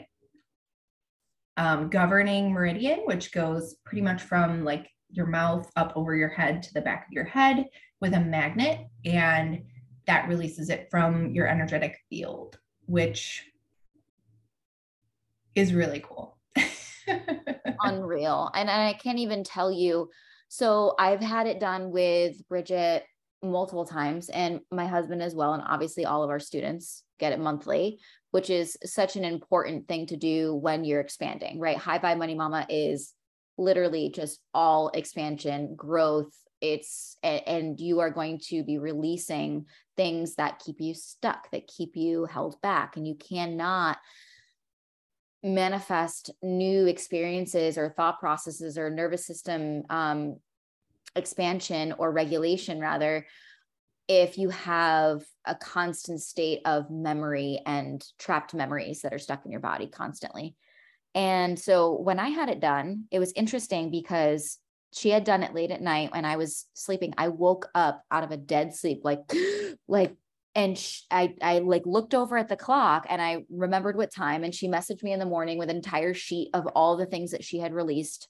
um, 1.57 1.89
governing 1.89 2.53
meridian, 2.53 2.99
which 2.99 3.33
goes 3.33 3.75
pretty 3.85 4.01
much 4.01 4.21
from 4.21 4.63
like 4.63 4.87
your 5.09 5.25
mouth 5.25 5.69
up 5.75 5.91
over 5.97 6.15
your 6.15 6.29
head 6.29 6.63
to 6.63 6.73
the 6.73 6.81
back 6.81 7.05
of 7.05 7.11
your 7.11 7.25
head 7.25 7.65
with 7.99 8.13
a 8.13 8.21
magnet. 8.21 8.87
And 9.03 9.63
that 10.07 10.27
releases 10.27 10.69
it 10.69 10.87
from 10.89 11.33
your 11.33 11.47
energetic 11.47 11.97
field, 12.09 12.57
which 12.85 13.45
is 15.55 15.73
really 15.73 16.03
cool. 16.05 16.37
Unreal. 17.81 18.49
And, 18.53 18.69
and 18.69 18.81
I 18.81 18.93
can't 18.93 19.19
even 19.19 19.43
tell 19.43 19.71
you. 19.71 20.09
So 20.47 20.95
I've 20.97 21.21
had 21.21 21.47
it 21.47 21.59
done 21.59 21.91
with 21.91 22.47
Bridget 22.47 23.03
multiple 23.43 23.85
times 23.85 24.29
and 24.29 24.61
my 24.71 24.87
husband 24.87 25.21
as 25.21 25.35
well. 25.35 25.53
And 25.53 25.63
obviously, 25.65 26.05
all 26.05 26.23
of 26.23 26.29
our 26.29 26.39
students 26.39 27.03
get 27.19 27.33
it 27.33 27.39
monthly 27.39 27.99
which 28.31 28.49
is 28.49 28.77
such 28.83 29.15
an 29.15 29.23
important 29.23 29.87
thing 29.87 30.05
to 30.07 30.17
do 30.17 30.53
when 30.53 30.83
you're 30.83 31.01
expanding, 31.01 31.59
right? 31.59 31.77
High 31.77 31.99
Vibe 31.99 32.17
Money 32.17 32.35
Mama 32.35 32.65
is 32.69 33.13
literally 33.57 34.11
just 34.13 34.39
all 34.53 34.89
expansion, 34.93 35.75
growth. 35.75 36.31
It's, 36.61 37.17
and 37.23 37.79
you 37.79 37.99
are 37.99 38.09
going 38.09 38.39
to 38.49 38.63
be 38.63 38.77
releasing 38.77 39.65
things 39.95 40.35
that 40.35 40.59
keep 40.59 40.81
you 40.81 40.93
stuck, 40.93 41.51
that 41.51 41.67
keep 41.67 41.95
you 41.95 42.25
held 42.25 42.61
back. 42.61 42.97
And 42.97 43.07
you 43.07 43.15
cannot 43.15 43.97
manifest 45.43 46.31
new 46.41 46.87
experiences 46.87 47.77
or 47.77 47.89
thought 47.89 48.19
processes 48.19 48.77
or 48.77 48.89
nervous 48.89 49.25
system 49.25 49.83
um, 49.89 50.37
expansion 51.15 51.93
or 51.97 52.11
regulation, 52.11 52.79
rather, 52.79 53.25
if 54.07 54.37
you 54.37 54.49
have 54.49 55.23
a 55.45 55.53
constant 55.55 56.21
state 56.21 56.61
of 56.65 56.89
memory 56.89 57.61
and 57.65 58.05
trapped 58.17 58.53
memories 58.53 59.01
that 59.01 59.13
are 59.13 59.19
stuck 59.19 59.45
in 59.45 59.51
your 59.51 59.59
body 59.59 59.87
constantly. 59.87 60.55
And 61.13 61.59
so 61.59 61.93
when 61.93 62.19
I 62.19 62.29
had 62.29 62.49
it 62.49 62.59
done, 62.59 63.05
it 63.11 63.19
was 63.19 63.33
interesting 63.33 63.89
because 63.91 64.59
she 64.93 65.09
had 65.09 65.23
done 65.23 65.43
it 65.43 65.53
late 65.53 65.71
at 65.71 65.81
night 65.81 66.11
when 66.11 66.25
I 66.25 66.37
was 66.37 66.65
sleeping. 66.73 67.13
I 67.17 67.27
woke 67.29 67.69
up 67.75 68.03
out 68.11 68.23
of 68.23 68.31
a 68.31 68.37
dead 68.37 68.73
sleep, 68.73 69.01
like, 69.03 69.19
like, 69.87 70.15
and 70.55 70.81
I, 71.11 71.35
I 71.41 71.59
like 71.59 71.85
looked 71.85 72.15
over 72.15 72.35
at 72.37 72.47
the 72.47 72.55
clock 72.55 73.05
and 73.09 73.21
I 73.21 73.45
remembered 73.49 73.95
what 73.95 74.11
time. 74.11 74.43
And 74.43 74.55
she 74.55 74.67
messaged 74.67 75.03
me 75.03 75.13
in 75.13 75.19
the 75.19 75.25
morning 75.25 75.59
with 75.59 75.69
an 75.69 75.75
entire 75.75 76.15
sheet 76.15 76.49
of 76.53 76.65
all 76.67 76.97
the 76.97 77.05
things 77.05 77.31
that 77.31 77.43
she 77.43 77.59
had 77.59 77.73
released 77.73 78.27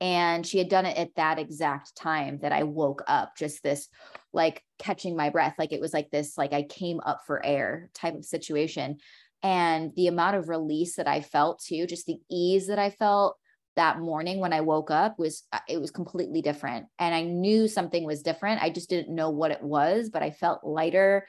and 0.00 0.46
she 0.46 0.58
had 0.58 0.70
done 0.70 0.86
it 0.86 0.96
at 0.96 1.14
that 1.16 1.38
exact 1.38 1.94
time 1.94 2.38
that 2.40 2.52
I 2.52 2.62
woke 2.62 3.02
up, 3.06 3.36
just 3.36 3.62
this 3.62 3.88
like 4.32 4.64
catching 4.78 5.14
my 5.14 5.28
breath. 5.28 5.54
Like 5.58 5.72
it 5.72 5.80
was 5.80 5.92
like 5.92 6.10
this, 6.10 6.38
like 6.38 6.54
I 6.54 6.62
came 6.62 7.00
up 7.04 7.20
for 7.26 7.44
air 7.44 7.90
type 7.92 8.14
of 8.14 8.24
situation. 8.24 8.96
And 9.42 9.92
the 9.96 10.06
amount 10.06 10.36
of 10.36 10.48
release 10.48 10.96
that 10.96 11.08
I 11.08 11.20
felt 11.20 11.62
too, 11.62 11.86
just 11.86 12.06
the 12.06 12.18
ease 12.30 12.68
that 12.68 12.78
I 12.78 12.90
felt 12.90 13.36
that 13.76 14.00
morning 14.00 14.40
when 14.40 14.52
I 14.52 14.60
woke 14.60 14.90
up 14.90 15.18
was 15.18 15.44
uh, 15.52 15.58
it 15.68 15.80
was 15.80 15.90
completely 15.90 16.42
different. 16.42 16.86
And 16.98 17.14
I 17.14 17.22
knew 17.22 17.68
something 17.68 18.04
was 18.04 18.22
different. 18.22 18.62
I 18.62 18.70
just 18.70 18.90
didn't 18.90 19.14
know 19.14 19.30
what 19.30 19.50
it 19.50 19.62
was, 19.62 20.10
but 20.10 20.22
I 20.22 20.30
felt 20.30 20.64
lighter. 20.64 21.26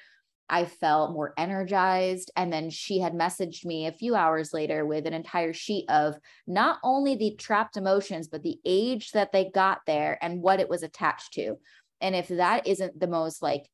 I 0.49 0.65
felt 0.65 1.13
more 1.13 1.33
energized. 1.37 2.29
And 2.35 2.51
then 2.51 2.69
she 2.69 2.99
had 2.99 3.13
messaged 3.13 3.63
me 3.63 3.87
a 3.87 3.93
few 3.93 4.15
hours 4.15 4.53
later 4.53 4.85
with 4.85 5.07
an 5.07 5.13
entire 5.13 5.53
sheet 5.53 5.85
of 5.89 6.15
not 6.45 6.79
only 6.83 7.15
the 7.15 7.35
trapped 7.37 7.77
emotions, 7.77 8.27
but 8.27 8.43
the 8.43 8.59
age 8.65 9.11
that 9.11 9.31
they 9.31 9.49
got 9.49 9.79
there 9.87 10.17
and 10.21 10.41
what 10.41 10.59
it 10.59 10.69
was 10.69 10.83
attached 10.83 11.33
to. 11.33 11.55
And 12.01 12.15
if 12.15 12.27
that 12.27 12.67
isn't 12.67 12.99
the 12.99 13.07
most 13.07 13.41
like, 13.41 13.69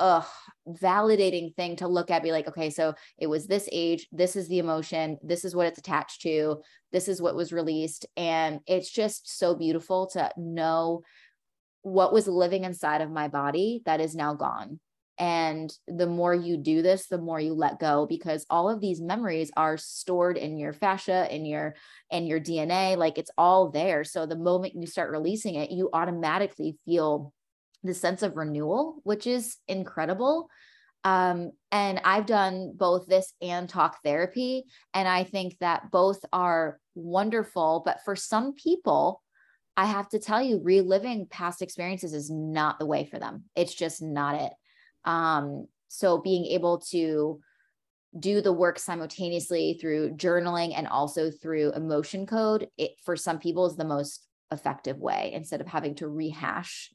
uh 0.00 0.22
validating 0.82 1.54
thing 1.54 1.76
to 1.76 1.86
look 1.86 2.10
at 2.10 2.22
be 2.22 2.32
like 2.32 2.48
okay 2.48 2.68
so 2.68 2.94
it 3.18 3.28
was 3.28 3.46
this 3.46 3.68
age 3.70 4.08
this 4.10 4.34
is 4.34 4.48
the 4.48 4.58
emotion 4.58 5.16
this 5.22 5.44
is 5.44 5.54
what 5.54 5.66
it's 5.66 5.78
attached 5.78 6.20
to 6.20 6.60
this 6.90 7.06
is 7.06 7.22
what 7.22 7.36
was 7.36 7.52
released 7.52 8.06
and 8.16 8.60
it's 8.66 8.90
just 8.90 9.38
so 9.38 9.54
beautiful 9.54 10.08
to 10.08 10.28
know 10.36 11.02
what 11.84 12.14
was 12.14 12.26
living 12.26 12.64
inside 12.64 13.02
of 13.02 13.10
my 13.10 13.28
body 13.28 13.82
that 13.84 14.00
is 14.00 14.16
now 14.16 14.34
gone. 14.34 14.80
And 15.18 15.70
the 15.86 16.06
more 16.06 16.34
you 16.34 16.56
do 16.56 16.82
this 16.82 17.06
the 17.06 17.18
more 17.18 17.38
you 17.38 17.54
let 17.54 17.78
go 17.78 18.04
because 18.04 18.44
all 18.50 18.68
of 18.68 18.80
these 18.80 19.00
memories 19.00 19.52
are 19.56 19.76
stored 19.76 20.36
in 20.36 20.58
your 20.58 20.72
fascia 20.72 21.32
in 21.32 21.44
your 21.46 21.76
in 22.10 22.26
your 22.26 22.40
dna 22.40 22.96
like 22.96 23.16
it's 23.16 23.30
all 23.38 23.70
there. 23.70 24.02
So 24.02 24.26
the 24.26 24.34
moment 24.34 24.74
you 24.74 24.88
start 24.88 25.12
releasing 25.12 25.54
it 25.54 25.70
you 25.70 25.88
automatically 25.92 26.78
feel 26.84 27.32
the 27.84 27.94
sense 27.94 28.22
of 28.22 28.36
renewal 28.36 29.00
which 29.04 29.26
is 29.26 29.56
incredible 29.68 30.48
um, 31.04 31.52
and 31.70 32.00
I've 32.02 32.24
done 32.24 32.72
both 32.74 33.06
this 33.06 33.34
and 33.42 33.68
talk 33.68 34.02
therapy. 34.02 34.64
And 34.94 35.06
I 35.06 35.24
think 35.24 35.58
that 35.58 35.90
both 35.90 36.24
are 36.32 36.80
wonderful. 36.94 37.82
But 37.84 37.98
for 38.04 38.16
some 38.16 38.54
people, 38.54 39.22
I 39.76 39.86
have 39.86 40.08
to 40.10 40.18
tell 40.18 40.40
you, 40.40 40.60
reliving 40.62 41.26
past 41.26 41.60
experiences 41.60 42.14
is 42.14 42.30
not 42.30 42.78
the 42.78 42.86
way 42.86 43.04
for 43.04 43.18
them. 43.18 43.44
It's 43.54 43.74
just 43.74 44.00
not 44.00 44.40
it. 44.40 44.52
Um, 45.04 45.66
so 45.88 46.18
being 46.18 46.46
able 46.46 46.78
to 46.90 47.40
do 48.18 48.40
the 48.40 48.52
work 48.52 48.78
simultaneously 48.78 49.76
through 49.80 50.12
journaling 50.12 50.72
and 50.74 50.86
also 50.86 51.30
through 51.30 51.72
emotion 51.72 52.24
code, 52.26 52.68
it 52.78 52.92
for 53.04 53.16
some 53.16 53.40
people 53.40 53.66
is 53.66 53.76
the 53.76 53.84
most 53.84 54.26
effective 54.52 54.98
way 54.98 55.32
instead 55.34 55.60
of 55.60 55.66
having 55.66 55.96
to 55.96 56.08
rehash 56.08 56.92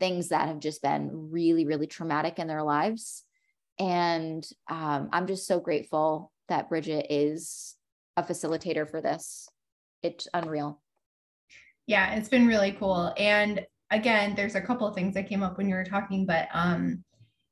things 0.00 0.28
that 0.28 0.48
have 0.48 0.58
just 0.58 0.82
been 0.82 1.30
really, 1.30 1.66
really 1.66 1.86
traumatic 1.86 2.38
in 2.38 2.46
their 2.46 2.62
lives. 2.62 3.24
And 3.78 4.46
um, 4.68 5.08
I'm 5.12 5.26
just 5.26 5.46
so 5.46 5.60
grateful 5.60 6.32
that 6.48 6.68
Bridget 6.68 7.06
is 7.10 7.76
a 8.16 8.22
facilitator 8.22 8.88
for 8.88 9.00
this. 9.00 9.48
It's 10.02 10.28
unreal. 10.34 10.80
Yeah, 11.86 12.14
it's 12.14 12.28
been 12.28 12.46
really 12.46 12.72
cool. 12.72 13.12
And 13.16 13.66
again, 13.90 14.34
there's 14.34 14.54
a 14.54 14.60
couple 14.60 14.86
of 14.86 14.94
things 14.94 15.14
that 15.14 15.28
came 15.28 15.42
up 15.42 15.58
when 15.58 15.68
you 15.68 15.74
were 15.74 15.84
talking, 15.84 16.26
but 16.26 16.48
um, 16.52 17.04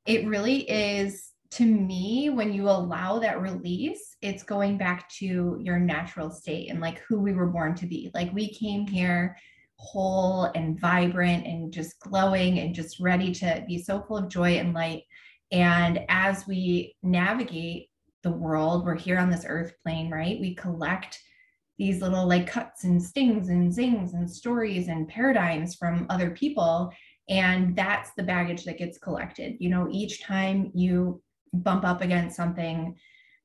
it 0.06 0.26
really 0.26 0.68
is 0.70 1.32
to 1.52 1.66
me 1.66 2.30
when 2.30 2.52
you 2.52 2.68
allow 2.68 3.18
that 3.18 3.42
release 3.42 4.16
it's 4.22 4.42
going 4.42 4.78
back 4.78 5.06
to 5.10 5.58
your 5.60 5.78
natural 5.78 6.30
state 6.30 6.70
and 6.70 6.80
like 6.80 7.00
who 7.00 7.20
we 7.20 7.34
were 7.34 7.46
born 7.46 7.74
to 7.74 7.84
be 7.84 8.10
like 8.14 8.32
we 8.32 8.48
came 8.48 8.86
here 8.86 9.36
whole 9.82 10.44
and 10.54 10.78
vibrant 10.78 11.44
and 11.44 11.72
just 11.72 11.98
glowing 11.98 12.60
and 12.60 12.74
just 12.74 13.00
ready 13.00 13.32
to 13.32 13.64
be 13.66 13.78
so 13.78 14.00
full 14.00 14.16
of 14.16 14.28
joy 14.28 14.52
and 14.52 14.72
light. 14.72 15.02
And 15.50 16.00
as 16.08 16.46
we 16.46 16.94
navigate 17.02 17.88
the 18.22 18.30
world 18.30 18.84
we're 18.84 18.96
here 18.96 19.18
on 19.18 19.28
this 19.28 19.44
earth 19.48 19.74
plane 19.82 20.08
right? 20.08 20.40
We 20.40 20.54
collect 20.54 21.20
these 21.78 22.00
little 22.00 22.28
like 22.28 22.46
cuts 22.46 22.84
and 22.84 23.02
stings 23.02 23.48
and 23.48 23.72
zings 23.72 24.14
and 24.14 24.30
stories 24.30 24.86
and 24.86 25.08
paradigms 25.08 25.74
from 25.74 26.06
other 26.10 26.30
people. 26.30 26.92
And 27.28 27.74
that's 27.74 28.12
the 28.12 28.22
baggage 28.22 28.64
that 28.64 28.78
gets 28.78 28.98
collected. 28.98 29.56
You 29.58 29.70
know, 29.70 29.88
each 29.90 30.22
time 30.22 30.70
you 30.74 31.20
bump 31.52 31.84
up 31.84 32.00
against 32.00 32.36
something 32.36 32.96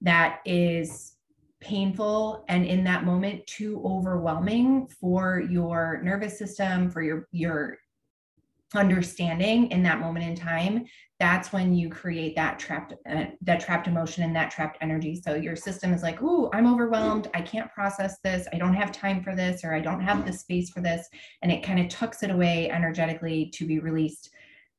that 0.01 0.41
is 0.45 1.16
painful 1.59 2.45
and 2.47 2.65
in 2.65 2.83
that 2.83 3.03
moment 3.03 3.45
too 3.47 3.81
overwhelming 3.83 4.87
for 4.99 5.41
your 5.49 6.01
nervous 6.03 6.37
system, 6.37 6.89
for 6.89 7.01
your 7.01 7.27
your 7.31 7.77
understanding 8.75 9.71
in 9.71 9.81
that 9.81 9.99
moment 9.99 10.25
in 10.25 10.35
time 10.35 10.85
that's 11.19 11.51
when 11.51 11.73
you 11.73 11.89
create 11.89 12.35
that 12.35 12.59
trapped 12.59 12.93
uh, 13.09 13.25
that 13.41 13.59
trapped 13.59 13.87
emotion 13.87 14.23
and 14.23 14.35
that 14.35 14.51
trapped 14.51 14.77
energy. 14.81 15.19
So 15.19 15.33
your 15.33 15.55
system 15.55 15.93
is 15.93 16.03
like 16.03 16.19
oh 16.21 16.49
i'm 16.53 16.71
overwhelmed. 16.71 17.29
I 17.33 17.41
can't 17.41 17.71
process 17.71 18.19
this. 18.23 18.47
I 18.53 18.57
don't 18.57 18.75
have 18.75 18.91
time 18.91 19.23
for 19.23 19.35
this 19.35 19.63
or 19.63 19.73
i 19.73 19.79
don't 19.79 20.01
have 20.01 20.25
the 20.25 20.33
space 20.33 20.69
for 20.69 20.81
this. 20.81 21.07
And 21.41 21.51
it 21.51 21.63
kind 21.63 21.79
of 21.79 21.89
tucks 21.89 22.23
it 22.23 22.31
away 22.31 22.69
energetically 22.69 23.51
to 23.55 23.65
be 23.65 23.79
released 23.79 24.29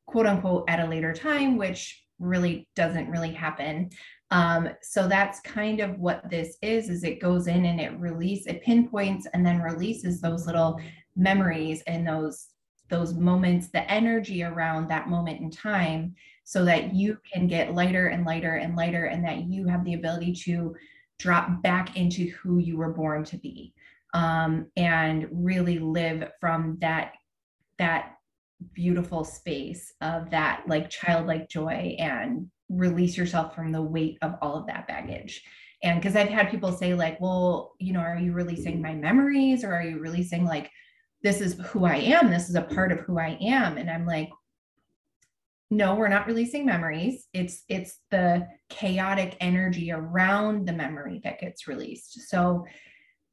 quote 0.07 0.27
unquote 0.27 0.65
at 0.69 0.81
a 0.81 0.87
later 0.87 1.13
time 1.13 1.57
which 1.57 2.03
really 2.19 2.69
doesn't 2.75 3.11
really 3.11 3.33
happen 3.33 3.91
um, 4.31 4.69
so 4.83 5.09
that's 5.09 5.41
kind 5.41 5.81
of 5.81 5.99
what 5.99 6.29
this 6.29 6.59
is 6.63 6.91
is 6.91 7.03
it 7.03 7.21
goes 7.21 7.47
in 7.47 7.65
and 7.65 7.81
it 7.81 7.99
release 7.99 8.47
it 8.47 8.63
pinpoints 8.63 9.27
and 9.33 9.45
then 9.45 9.61
releases 9.61 10.21
those 10.21 10.47
little 10.47 10.79
memories 11.17 11.83
and 11.87 12.07
those 12.07 12.49
those 12.89 13.15
moments, 13.15 13.69
the 13.69 13.91
energy 13.91 14.43
around 14.43 14.89
that 14.89 15.09
moment 15.09 15.41
in 15.41 15.51
time, 15.51 16.15
so 16.45 16.65
that 16.65 16.95
you 16.95 17.19
can 17.31 17.47
get 17.47 17.75
lighter 17.75 18.09
and 18.09 18.25
lighter 18.25 18.57
and 18.57 18.77
lighter, 18.77 19.07
and 19.07 19.25
that 19.25 19.45
you 19.45 19.67
have 19.67 19.85
the 19.85 19.95
ability 19.95 20.33
to 20.33 20.75
drop 21.19 21.63
back 21.63 21.97
into 21.97 22.31
who 22.31 22.59
you 22.59 22.77
were 22.77 22.93
born 22.93 23.25
to 23.25 23.37
be 23.37 23.75
um, 24.15 24.67
and 24.77 25.29
really 25.31 25.79
live 25.79 26.31
from 26.41 26.79
that 26.81 27.13
that 27.79 28.15
beautiful 28.73 29.25
space 29.25 29.93
of 30.01 30.31
that 30.31 30.63
like 30.67 30.91
childlike 30.91 31.49
joy 31.49 31.95
and 31.99 32.51
release 32.69 33.17
yourself 33.17 33.55
from 33.55 33.73
the 33.73 33.83
weight 33.83 34.19
of 34.23 34.35
all 34.43 34.57
of 34.57 34.67
that 34.67 34.87
baggage 34.87 35.43
and 35.83 36.01
because 36.01 36.17
i've 36.17 36.29
had 36.29 36.51
people 36.51 36.73
say 36.73 36.95
like 36.95 37.21
well 37.21 37.75
you 37.79 37.93
know 37.93 38.01
are 38.01 38.19
you 38.19 38.33
releasing 38.33 38.75
mm-hmm. 38.75 38.83
my 38.83 38.95
memories 38.95 39.65
or 39.65 39.73
are 39.75 39.83
you 39.83 39.99
releasing 39.99 40.45
like 40.45 40.71
this 41.23 41.41
is 41.41 41.59
who 41.69 41.85
I 41.85 41.97
am. 41.97 42.31
This 42.31 42.49
is 42.49 42.55
a 42.55 42.63
part 42.63 42.93
of 42.93 43.01
who 43.01 43.19
I 43.19 43.39
am. 43.41 43.77
And 43.77 43.91
I'm 43.91 44.07
like, 44.07 44.31
no, 45.71 45.95
we're 45.97 46.09
not 46.09 46.27
releasing 46.27 46.65
memories. 46.65 47.27
It's 47.35 47.65
it's 47.69 47.99
the 48.11 48.47
chaotic 48.71 49.37
energy 49.41 49.93
around 49.93 50.67
the 50.67 50.73
memory 50.73 51.21
that 51.25 51.41
gets 51.41 51.69
released. 51.69 52.29
So 52.29 52.65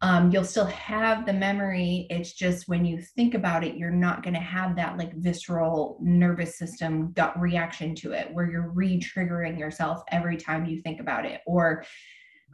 um, 0.02 0.30
you'll 0.30 0.44
still 0.44 0.66
have 0.66 1.25
the 1.25 1.34
memory. 1.34 2.06
It's 2.10 2.34
just 2.34 2.68
when 2.68 2.86
you 2.86 3.02
think 3.02 3.34
about 3.34 3.64
it, 3.64 3.78
you're 3.78 3.92
not 3.92 4.24
going 4.24 4.34
to 4.34 4.40
have 4.40 4.75
that 4.75 4.98
like 4.98 5.16
visceral 5.16 5.98
nervous 6.02 6.58
system 6.58 7.12
gut 7.14 7.40
reaction 7.40 7.96
to 7.96 8.12
it, 8.12 8.34
where 8.34 8.50
you're 8.50 8.72
re-triggering 8.72 9.58
yourself 9.58 10.04
every 10.12 10.38
time 10.38 10.66
you 10.66 10.82
think 10.82 11.00
about 11.00 11.25
it. 11.25 11.42
Or 11.48 11.86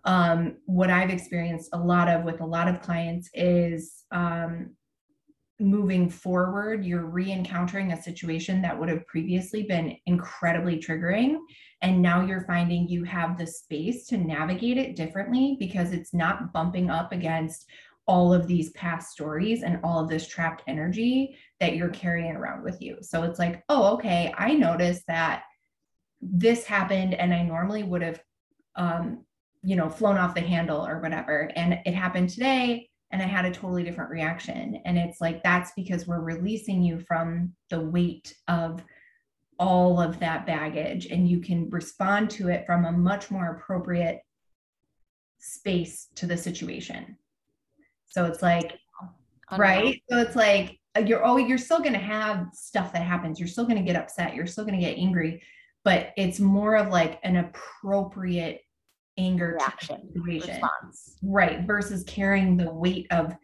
um, 0.05 0.57
what 0.65 0.89
I've 0.89 1.09
experienced 1.09 1.69
a 1.73 1.79
lot 1.79 2.07
of 2.07 2.23
with 2.23 2.41
a 2.41 2.45
lot 2.45 2.67
of 2.67 2.81
clients 2.81 3.29
is 3.33 4.03
um, 4.11 4.75
moving 5.61 6.09
forward, 6.09 6.83
you're 6.83 7.05
re 7.05 7.31
encountering 7.31 7.91
a 7.91 8.01
situation 8.01 8.61
that 8.61 8.77
would 8.77 8.89
have 8.89 9.05
previously 9.07 9.63
been 9.63 9.95
incredibly 10.05 10.77
triggering. 10.77 11.37
And 11.81 12.01
now 12.01 12.25
you're 12.25 12.45
finding 12.45 12.87
you 12.87 13.03
have 13.05 13.37
the 13.37 13.47
space 13.47 14.07
to 14.07 14.17
navigate 14.17 14.77
it 14.77 14.95
differently 14.95 15.55
because 15.59 15.93
it's 15.93 16.13
not 16.13 16.51
bumping 16.53 16.89
up 16.89 17.11
against 17.11 17.67
all 18.07 18.33
of 18.33 18.47
these 18.47 18.71
past 18.71 19.11
stories 19.11 19.63
and 19.63 19.79
all 19.83 20.03
of 20.03 20.09
this 20.09 20.27
trapped 20.27 20.63
energy 20.67 21.37
that 21.59 21.75
you're 21.75 21.89
carrying 21.89 22.35
around 22.35 22.63
with 22.63 22.81
you. 22.81 22.97
So 23.01 23.23
it's 23.23 23.39
like, 23.39 23.63
oh, 23.69 23.93
okay, 23.93 24.33
I 24.37 24.53
noticed 24.53 25.07
that 25.07 25.43
this 26.21 26.65
happened 26.65 27.13
and 27.13 27.33
I 27.33 27.43
normally 27.43 27.83
would 27.83 28.01
have, 28.01 28.21
um, 28.75 29.25
you 29.63 29.75
know, 29.75 29.89
flown 29.89 30.17
off 30.17 30.35
the 30.35 30.41
handle 30.41 30.85
or 30.85 30.99
whatever. 30.99 31.51
And 31.55 31.79
it 31.85 31.93
happened 31.93 32.29
today 32.29 32.90
and 33.11 33.21
I 33.21 33.25
had 33.25 33.45
a 33.45 33.51
totally 33.51 33.83
different 33.83 34.09
reaction. 34.09 34.81
And 34.85 34.97
it's 34.97 35.19
like, 35.21 35.43
that's 35.43 35.71
because 35.75 36.07
we're 36.07 36.21
releasing 36.21 36.81
you 36.81 36.99
from 36.99 37.53
the 37.69 37.81
weight 37.81 38.33
of 38.47 38.83
all 39.59 40.01
of 40.01 40.19
that 40.19 40.45
baggage 40.45 41.05
and 41.07 41.29
you 41.29 41.39
can 41.39 41.69
respond 41.69 42.29
to 42.31 42.49
it 42.49 42.65
from 42.65 42.85
a 42.85 42.91
much 42.91 43.29
more 43.29 43.55
appropriate 43.55 44.21
space 45.39 46.07
to 46.15 46.25
the 46.25 46.37
situation. 46.37 47.17
So 48.07 48.25
it's 48.25 48.41
like, 48.41 48.79
right? 49.57 50.01
So 50.09 50.19
it's 50.19 50.35
like, 50.35 50.79
uh, 50.97 50.99
you're 50.99 51.25
oh 51.25 51.37
you're 51.37 51.57
still 51.57 51.79
going 51.79 51.93
to 51.93 51.99
have 51.99 52.47
stuff 52.51 52.91
that 52.91 53.03
happens 53.03 53.39
you're 53.39 53.47
still 53.47 53.63
going 53.63 53.77
to 53.77 53.81
get 53.81 53.95
upset 53.95 54.35
you're 54.35 54.45
still 54.45 54.65
going 54.65 54.77
to 54.77 54.85
get 54.85 54.97
angry 54.97 55.41
but 55.85 56.11
it's 56.17 56.37
more 56.37 56.75
of 56.75 56.89
like 56.89 57.17
an 57.23 57.37
appropriate 57.37 58.59
anger 59.17 59.57
reaction 59.59 60.09
response. 60.15 61.17
Right. 61.21 61.65
Versus 61.65 62.03
carrying 62.05 62.57
the 62.57 62.73
weight 62.73 63.07
of 63.11 63.35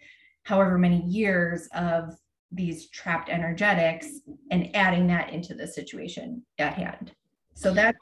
however 0.43 0.77
many 0.77 1.01
years 1.03 1.67
of 1.75 2.15
these 2.51 2.89
trapped 2.89 3.29
energetics 3.29 4.07
and 4.51 4.73
adding 4.75 5.07
that 5.07 5.33
into 5.33 5.53
the 5.53 5.67
situation 5.67 6.43
at 6.59 6.73
hand. 6.73 7.11
So 7.53 7.73
that 7.73 7.95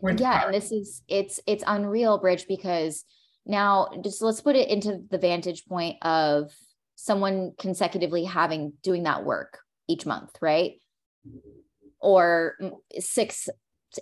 yeah, 0.00 0.44
and 0.46 0.54
this 0.54 0.72
is 0.72 1.02
it's 1.08 1.40
it's 1.46 1.64
unreal, 1.66 2.18
Bridge, 2.18 2.46
because 2.48 3.04
now 3.44 3.88
just 4.04 4.22
let's 4.22 4.40
put 4.40 4.56
it 4.56 4.68
into 4.68 5.02
the 5.10 5.18
vantage 5.18 5.66
point 5.66 5.96
of 6.02 6.52
someone 6.94 7.52
consecutively 7.58 8.24
having 8.24 8.72
doing 8.82 9.02
that 9.02 9.24
work 9.24 9.58
each 9.88 10.06
month, 10.06 10.30
right? 10.40 10.74
Or 12.00 12.56
six 12.98 13.48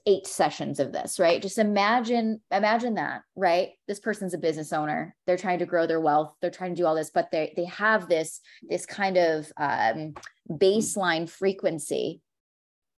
eight 0.07 0.27
sessions 0.27 0.81
of 0.81 0.93
this 0.93 1.19
right? 1.19 1.43
Just 1.43 1.59
imagine 1.59 2.41
imagine 2.51 2.95
that 2.95 3.23
right? 3.37 3.71
This 3.89 4.01
person's 4.01 4.35
a 4.35 4.39
business 4.39 4.73
owner. 4.73 5.15
They're 5.27 5.37
trying 5.37 5.61
to 5.61 5.67
grow 5.67 5.87
their 5.87 6.01
wealth. 6.01 6.35
They're 6.41 6.51
trying 6.51 6.75
to 6.75 6.81
do 6.81 6.87
all 6.87 6.95
this 6.95 7.11
but 7.11 7.31
they 7.31 7.53
they 7.57 7.67
have 7.67 8.09
this 8.09 8.41
this 8.63 8.87
kind 8.87 9.17
of 9.17 9.51
um, 9.57 10.15
baseline 10.51 11.29
frequency 11.29 12.21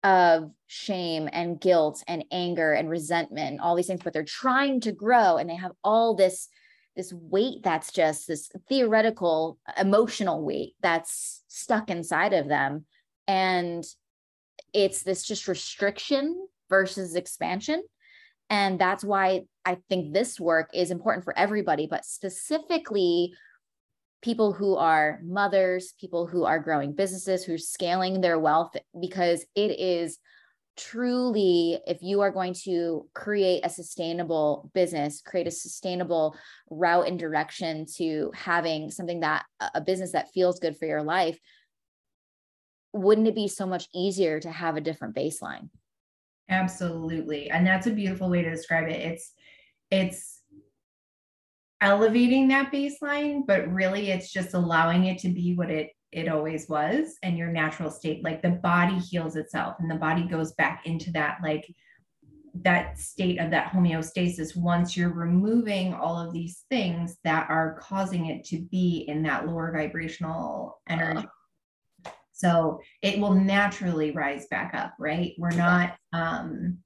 of 0.05 0.51
shame 0.67 1.29
and 1.33 1.61
guilt 1.61 2.03
and 2.09 2.25
anger 2.33 2.73
and 2.73 2.91
resentment 2.91 3.61
all 3.61 3.77
these 3.77 3.87
things 3.87 4.01
but 4.03 4.13
they're 4.13 4.25
trying 4.25 4.81
to 4.81 4.91
grow 4.91 5.37
and 5.37 5.49
they 5.49 5.55
have 5.55 5.71
all 5.85 6.17
this 6.17 6.49
this 6.97 7.13
weight 7.13 7.63
that's 7.63 7.93
just 7.93 8.29
this 8.29 8.51
theoretical 8.69 9.59
emotional 9.79 10.45
weight 10.45 10.75
that's 10.83 11.43
stuck 11.49 11.91
inside 11.91 12.33
of 12.33 12.49
them. 12.49 12.85
And 13.27 13.85
it's 14.73 15.03
this 15.03 15.23
just 15.23 15.49
restriction 15.49 16.47
versus 16.73 17.15
expansion. 17.15 17.83
And 18.49 18.79
that's 18.79 19.05
why 19.05 19.43
I 19.65 19.77
think 19.91 20.15
this 20.15 20.41
work 20.41 20.71
is 20.73 20.91
important 20.91 21.25
for 21.25 21.39
everybody, 21.39 21.87
but 21.87 22.07
specifically 22.07 23.35
people 24.23 24.53
who 24.55 24.77
are 24.77 25.21
mothers, 25.23 25.93
people 26.01 26.27
who 26.27 26.45
are 26.45 26.59
growing 26.59 26.95
businesses, 26.95 27.45
who 27.45 27.55
are 27.55 27.59
scaling 27.59 28.21
their 28.21 28.39
wealth, 28.39 28.75
because 28.99 29.45
it 29.55 29.79
is 29.79 30.19
truly, 30.79 31.79
if 31.87 31.99
you 32.03 32.23
are 32.23 32.31
going 32.31 32.55
to 32.65 33.07
create 33.15 33.67
a 33.67 33.69
sustainable 33.69 34.71
business, 34.73 35.21
create 35.21 35.47
a 35.47 35.51
sustainable 35.51 36.35
route 36.71 37.07
and 37.07 37.19
direction 37.19 37.85
to 37.97 38.31
having 38.35 38.91
something 38.91 39.21
that 39.21 39.45
a 39.75 39.81
business 39.83 40.13
that 40.13 40.33
feels 40.33 40.59
good 40.59 40.77
for 40.79 40.87
your 40.87 41.03
life, 41.03 41.39
wouldn't 42.95 43.29
it 43.29 43.35
be 43.35 43.49
so 43.49 43.67
much 43.67 43.87
easier 43.95 44.41
to 44.41 44.51
have 44.51 44.77
a 44.77 44.81
different 44.81 45.15
baseline? 45.15 45.69
Absolutely. 46.49 47.51
And 47.51 47.67
that's 47.67 47.87
a 47.87 47.93
beautiful 47.93 48.31
way 48.31 48.43
to 48.43 48.51
describe 48.51 48.89
it. 48.89 49.01
It's 49.01 49.33
it's 49.91 50.41
elevating 51.81 52.49
that 52.49 52.73
baseline, 52.73 53.47
but 53.47 53.71
really 53.73 54.11
it's 54.11 54.33
just 54.33 54.55
allowing 54.55 55.07
it 55.07 55.19
to 55.19 55.29
be 55.29 55.55
what 55.55 55.71
it 55.71 55.91
it 56.13 56.29
always 56.29 56.69
was 56.69 57.17
and 57.23 57.39
your 57.39 57.51
natural 57.51 57.91
state. 57.91 58.23
Like 58.23 58.43
the 58.43 58.51
body 58.51 58.99
heals 58.99 59.37
itself 59.37 59.77
and 59.79 59.91
the 59.91 59.97
body 59.97 60.25
goes 60.25 60.53
back 60.53 60.83
into 60.87 61.11
that 61.13 61.39
like 61.43 61.67
that 62.55 62.99
state 62.99 63.41
of 63.41 63.51
that 63.51 63.73
homeostasis 63.73 64.55
once 64.55 64.95
you're 64.95 65.15
removing 65.15 65.95
all 65.95 66.19
of 66.19 66.35
these 66.35 66.65
things 66.69 67.17
that 67.25 67.49
are 67.49 67.79
causing 67.81 68.27
it 68.27 68.45
to 68.45 68.61
be 68.71 69.07
in 69.09 69.23
that 69.23 69.47
lower 69.47 69.73
vibrational 69.73 70.81
uh-huh. 70.89 71.01
energy. 71.03 71.29
So 72.43 72.81
it 73.03 73.21
will 73.21 73.35
naturally 73.35 74.11
rise 74.11 74.47
back 74.49 74.75
up, 74.75 74.95
right? 74.99 75.33
We're 75.39 75.51
not, 75.51 75.97
um, 76.13 76.79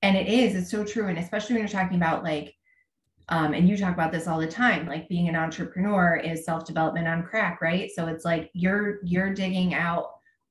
and 0.00 0.16
it 0.16 0.28
is, 0.28 0.54
it's 0.54 0.70
so 0.70 0.84
true. 0.84 1.08
And 1.08 1.18
especially 1.18 1.54
when 1.54 1.62
you're 1.62 1.68
talking 1.68 1.96
about 1.96 2.22
like, 2.22 2.54
um, 3.28 3.52
and 3.52 3.68
you 3.68 3.76
talk 3.76 3.94
about 3.94 4.12
this 4.12 4.28
all 4.28 4.38
the 4.38 4.46
time, 4.46 4.86
like 4.86 5.08
being 5.08 5.28
an 5.28 5.34
entrepreneur 5.34 6.16
is 6.16 6.44
self-development 6.44 7.08
on 7.08 7.24
crack, 7.24 7.60
right? 7.60 7.90
So 7.94 8.06
it's 8.06 8.24
like 8.24 8.50
you're 8.54 8.98
you're 9.04 9.34
digging 9.34 9.74
out 9.74 10.06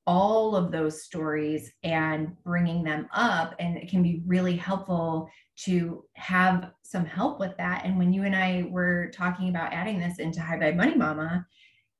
all 0.06 0.54
of 0.56 0.70
those 0.70 1.04
stories 1.04 1.72
and 1.84 2.36
bringing 2.42 2.82
them 2.82 3.08
up 3.14 3.54
and 3.60 3.76
it 3.76 3.88
can 3.88 4.02
be 4.02 4.22
really 4.26 4.56
helpful 4.56 5.30
to 5.56 6.04
have 6.14 6.72
some 6.82 7.04
help 7.04 7.38
with 7.38 7.56
that 7.56 7.84
and 7.84 7.96
when 7.96 8.12
you 8.12 8.24
and 8.24 8.34
i 8.34 8.66
were 8.68 9.12
talking 9.14 9.48
about 9.48 9.72
adding 9.72 10.00
this 10.00 10.18
into 10.18 10.40
high 10.40 10.58
vibe 10.58 10.74
money 10.74 10.96
mama 10.96 11.46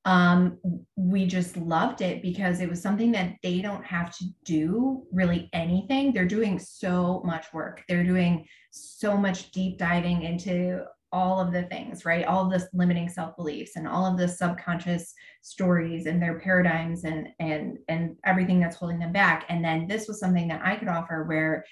um, 0.04 0.58
we 0.96 1.26
just 1.26 1.56
loved 1.56 2.00
it 2.00 2.22
because 2.22 2.60
it 2.60 2.68
was 2.68 2.82
something 2.82 3.12
that 3.12 3.36
they 3.42 3.60
don't 3.60 3.84
have 3.84 4.16
to 4.18 4.24
do 4.44 5.04
really 5.12 5.48
anything. 5.52 6.12
They're 6.12 6.26
doing 6.26 6.58
so 6.58 7.22
much 7.24 7.52
work. 7.52 7.84
They're 7.88 8.04
doing 8.04 8.46
so 8.70 9.16
much 9.16 9.52
deep 9.52 9.78
diving 9.78 10.22
into 10.22 10.84
all 11.12 11.40
of 11.40 11.52
the 11.52 11.64
things, 11.64 12.04
right? 12.04 12.24
All 12.24 12.44
of 12.44 12.50
this 12.50 12.68
limiting 12.72 13.08
self-beliefs 13.08 13.76
and 13.76 13.86
all 13.86 14.06
of 14.06 14.18
the 14.18 14.26
subconscious 14.26 15.14
stories 15.42 16.06
and 16.06 16.20
their 16.20 16.40
paradigms 16.40 17.04
and 17.04 17.28
and 17.38 17.78
and 17.88 18.16
everything 18.24 18.58
that's 18.58 18.76
holding 18.76 18.98
them 18.98 19.12
back. 19.12 19.44
And 19.48 19.64
then 19.64 19.86
this 19.86 20.08
was 20.08 20.18
something 20.18 20.48
that 20.48 20.62
I 20.64 20.76
could 20.76 20.88
offer 20.88 21.24
where 21.24 21.64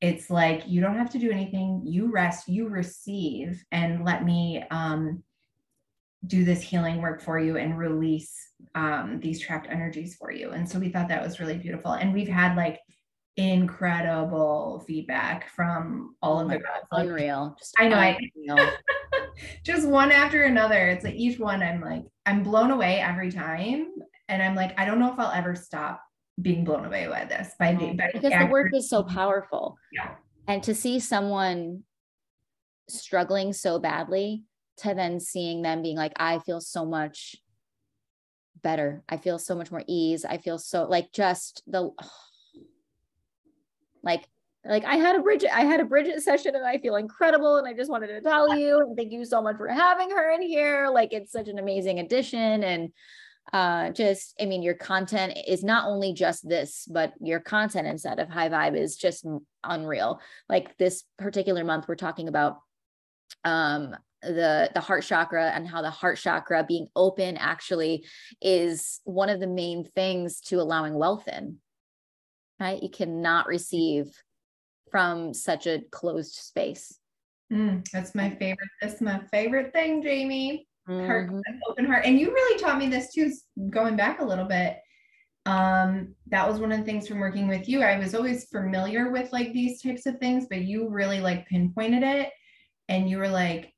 it's 0.00 0.30
like 0.30 0.66
you 0.66 0.80
don't 0.80 0.96
have 0.96 1.10
to 1.10 1.18
do 1.18 1.30
anything, 1.30 1.82
you 1.84 2.10
rest, 2.10 2.48
you 2.48 2.68
receive, 2.68 3.62
and 3.70 4.04
let 4.04 4.24
me 4.24 4.64
um 4.70 5.22
do 6.26 6.44
this 6.44 6.60
healing 6.60 7.00
work 7.00 7.20
for 7.20 7.38
you 7.38 7.56
and 7.56 7.78
release 7.78 8.34
um, 8.74 9.20
these 9.20 9.40
trapped 9.40 9.68
energies 9.70 10.16
for 10.16 10.30
you. 10.30 10.50
And 10.50 10.68
so 10.68 10.78
we 10.78 10.90
thought 10.90 11.08
that 11.08 11.22
was 11.22 11.40
really 11.40 11.56
beautiful. 11.56 11.92
And 11.92 12.12
we've 12.12 12.28
had 12.28 12.56
like 12.56 12.78
incredible 13.36 14.84
feedback 14.86 15.48
from 15.50 16.14
all 16.20 16.38
oh 16.38 16.42
of 16.42 16.48
the 16.48 16.58
girls. 16.58 16.86
Like, 16.92 17.06
unreal. 17.06 17.56
Just 17.58 17.74
I 17.78 17.88
know. 17.88 17.96
I, 17.96 18.76
just 19.64 19.88
one 19.88 20.12
after 20.12 20.44
another. 20.44 20.88
It's 20.88 21.04
like 21.04 21.14
each 21.14 21.38
one 21.38 21.62
I'm 21.62 21.80
like, 21.80 22.04
I'm 22.26 22.42
blown 22.42 22.70
away 22.70 23.00
every 23.00 23.32
time. 23.32 23.88
And 24.28 24.42
I'm 24.42 24.54
like, 24.54 24.78
I 24.78 24.84
don't 24.84 24.98
know 24.98 25.12
if 25.12 25.18
I'll 25.18 25.32
ever 25.32 25.54
stop 25.54 26.02
being 26.40 26.64
blown 26.64 26.84
away 26.84 27.06
by 27.06 27.24
this 27.24 27.52
by, 27.58 27.74
the, 27.74 27.92
by 27.92 28.10
because 28.12 28.32
the 28.32 28.46
work 28.46 28.72
is 28.74 28.88
so 28.88 29.02
powerful. 29.02 29.76
Yeah. 29.92 30.14
And 30.46 30.62
to 30.64 30.74
see 30.74 31.00
someone 31.00 31.82
struggling 32.88 33.52
so 33.52 33.78
badly 33.78 34.44
to 34.82 34.94
then 34.94 35.20
seeing 35.20 35.62
them 35.62 35.82
being 35.82 35.96
like, 35.96 36.12
I 36.16 36.38
feel 36.40 36.60
so 36.60 36.84
much 36.84 37.36
better. 38.62 39.02
I 39.08 39.16
feel 39.16 39.38
so 39.38 39.54
much 39.54 39.70
more 39.70 39.84
ease. 39.86 40.24
I 40.24 40.38
feel 40.38 40.58
so 40.58 40.84
like 40.84 41.12
just 41.12 41.62
the 41.66 41.90
like 44.02 44.26
like 44.64 44.84
I 44.84 44.96
had 44.96 45.16
a 45.16 45.22
Bridget, 45.22 45.56
I 45.56 45.62
had 45.62 45.80
a 45.80 45.84
Bridget 45.84 46.22
session 46.22 46.54
and 46.54 46.66
I 46.66 46.78
feel 46.78 46.96
incredible. 46.96 47.56
And 47.56 47.66
I 47.66 47.72
just 47.72 47.90
wanted 47.90 48.08
to 48.08 48.20
tell 48.20 48.58
you 48.58 48.78
and 48.78 48.96
thank 48.96 49.10
you 49.10 49.24
so 49.24 49.40
much 49.40 49.56
for 49.56 49.68
having 49.68 50.10
her 50.10 50.32
in 50.32 50.42
here. 50.42 50.88
Like 50.92 51.12
it's 51.12 51.32
such 51.32 51.48
an 51.48 51.58
amazing 51.58 51.98
addition. 51.98 52.62
And 52.62 52.90
uh 53.52 53.90
just 53.90 54.34
I 54.40 54.44
mean 54.44 54.62
your 54.62 54.74
content 54.74 55.38
is 55.48 55.64
not 55.64 55.88
only 55.88 56.12
just 56.12 56.46
this, 56.46 56.86
but 56.90 57.14
your 57.20 57.40
content 57.40 57.86
instead 57.86 58.18
of 58.18 58.28
High 58.28 58.50
Vibe 58.50 58.78
is 58.78 58.96
just 58.96 59.26
unreal. 59.64 60.20
Like 60.48 60.76
this 60.76 61.04
particular 61.18 61.64
month, 61.64 61.86
we're 61.88 61.96
talking 61.96 62.28
about 62.28 62.58
um 63.44 63.96
the 64.22 64.70
the 64.74 64.80
heart 64.80 65.04
chakra 65.04 65.50
and 65.50 65.66
how 65.66 65.82
the 65.82 65.90
heart 65.90 66.18
chakra 66.18 66.64
being 66.66 66.86
open 66.94 67.36
actually 67.36 68.04
is 68.42 69.00
one 69.04 69.28
of 69.28 69.40
the 69.40 69.46
main 69.46 69.84
things 69.84 70.40
to 70.40 70.60
allowing 70.60 70.94
wealth 70.94 71.26
in 71.26 71.58
right? 72.60 72.82
You 72.82 72.90
cannot 72.90 73.46
receive 73.46 74.12
from 74.90 75.32
such 75.32 75.66
a 75.66 75.82
closed 75.90 76.34
space. 76.34 76.98
Mm, 77.52 77.84
that's 77.90 78.14
my 78.14 78.30
favorite 78.30 78.68
that's 78.80 79.00
my 79.00 79.20
favorite 79.32 79.72
thing 79.72 80.02
jamie. 80.02 80.68
Mm-hmm. 80.88 81.06
heart 81.06 81.30
open 81.68 81.86
heart. 81.86 82.04
And 82.04 82.18
you 82.20 82.32
really 82.32 82.60
taught 82.60 82.78
me 82.78 82.88
this 82.88 83.12
too 83.12 83.32
going 83.70 83.96
back 83.96 84.20
a 84.20 84.24
little 84.24 84.44
bit. 84.44 84.76
Um 85.46 86.14
that 86.28 86.48
was 86.48 86.60
one 86.60 86.70
of 86.70 86.78
the 86.78 86.84
things 86.84 87.08
from 87.08 87.18
working 87.18 87.48
with 87.48 87.68
you. 87.68 87.82
I 87.82 87.98
was 87.98 88.14
always 88.14 88.44
familiar 88.50 89.10
with 89.10 89.32
like 89.32 89.52
these 89.52 89.82
types 89.82 90.06
of 90.06 90.18
things 90.18 90.46
but 90.48 90.62
you 90.62 90.88
really 90.88 91.20
like 91.20 91.48
pinpointed 91.48 92.02
it 92.04 92.30
and 92.88 93.08
you 93.08 93.18
were 93.18 93.28
like 93.28 93.72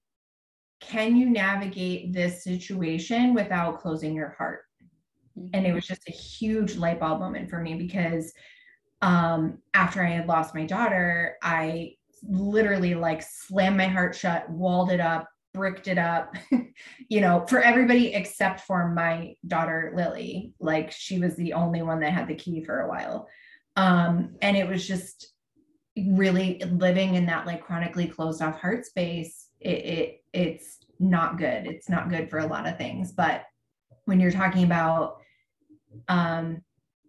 can 0.88 1.16
you 1.16 1.31
navigate 1.31 2.12
this 2.12 2.45
situation 2.45 3.35
without 3.35 3.81
closing 3.81 4.14
your 4.14 4.31
heart? 4.31 4.62
Mm-hmm. 5.38 5.49
And 5.55 5.66
it 5.66 5.73
was 5.73 5.87
just 5.87 6.09
a 6.09 6.12
huge 6.12 6.77
light 6.77 7.01
bulb 7.01 7.21
moment 7.21 7.49
for 7.49 7.61
me 7.61 7.75
because 7.75 8.33
um, 9.01 9.59
after 9.75 10.05
I 10.05 10.11
had 10.11 10.29
lost 10.29 10.55
my 10.55 10.64
daughter, 10.64 11.37
I 11.42 11.95
literally 12.23 12.95
like 12.95 13.23
slammed 13.23 13.77
my 13.77 13.87
heart 13.87 14.14
shut, 14.14 14.49
walled 14.49 14.90
it 14.90 15.01
up, 15.01 15.29
bricked 15.53 15.88
it 15.88 15.99
up, 15.99 16.35
you 17.09 17.21
know, 17.21 17.45
for 17.49 17.61
everybody 17.61 18.14
except 18.14 18.61
for 18.61 18.88
my 18.88 19.35
daughter, 19.47 19.92
Lily. 19.97 20.53
Like 20.61 20.92
she 20.92 21.18
was 21.18 21.35
the 21.37 21.53
only 21.53 21.83
one 21.83 22.01
that 22.01 22.12
had 22.12 22.29
the 22.29 22.35
key 22.35 22.64
for 22.64 22.81
a 22.81 22.88
while. 22.88 23.29
Um, 23.77 24.37
and 24.40 24.57
it 24.57 24.68
was 24.68 24.87
just 24.87 25.33
really 25.97 26.62
living 26.71 27.14
in 27.14 27.27
that 27.27 27.47
like 27.47 27.64
chronically 27.64 28.07
closed 28.07 28.40
off 28.40 28.61
heart 28.61 28.87
space. 28.87 29.49
It, 29.64 29.85
it 29.85 30.25
it's 30.33 30.79
not 30.98 31.38
good. 31.38 31.66
It's 31.66 31.88
not 31.88 32.09
good 32.09 32.31
for 32.31 32.38
a 32.38 32.46
lot 32.46 32.66
of 32.66 32.79
things. 32.79 33.12
But 33.12 33.44
when 34.05 34.20
you're 34.20 34.31
talking 34.31 34.64
about 34.64 35.18
um, 36.09 36.62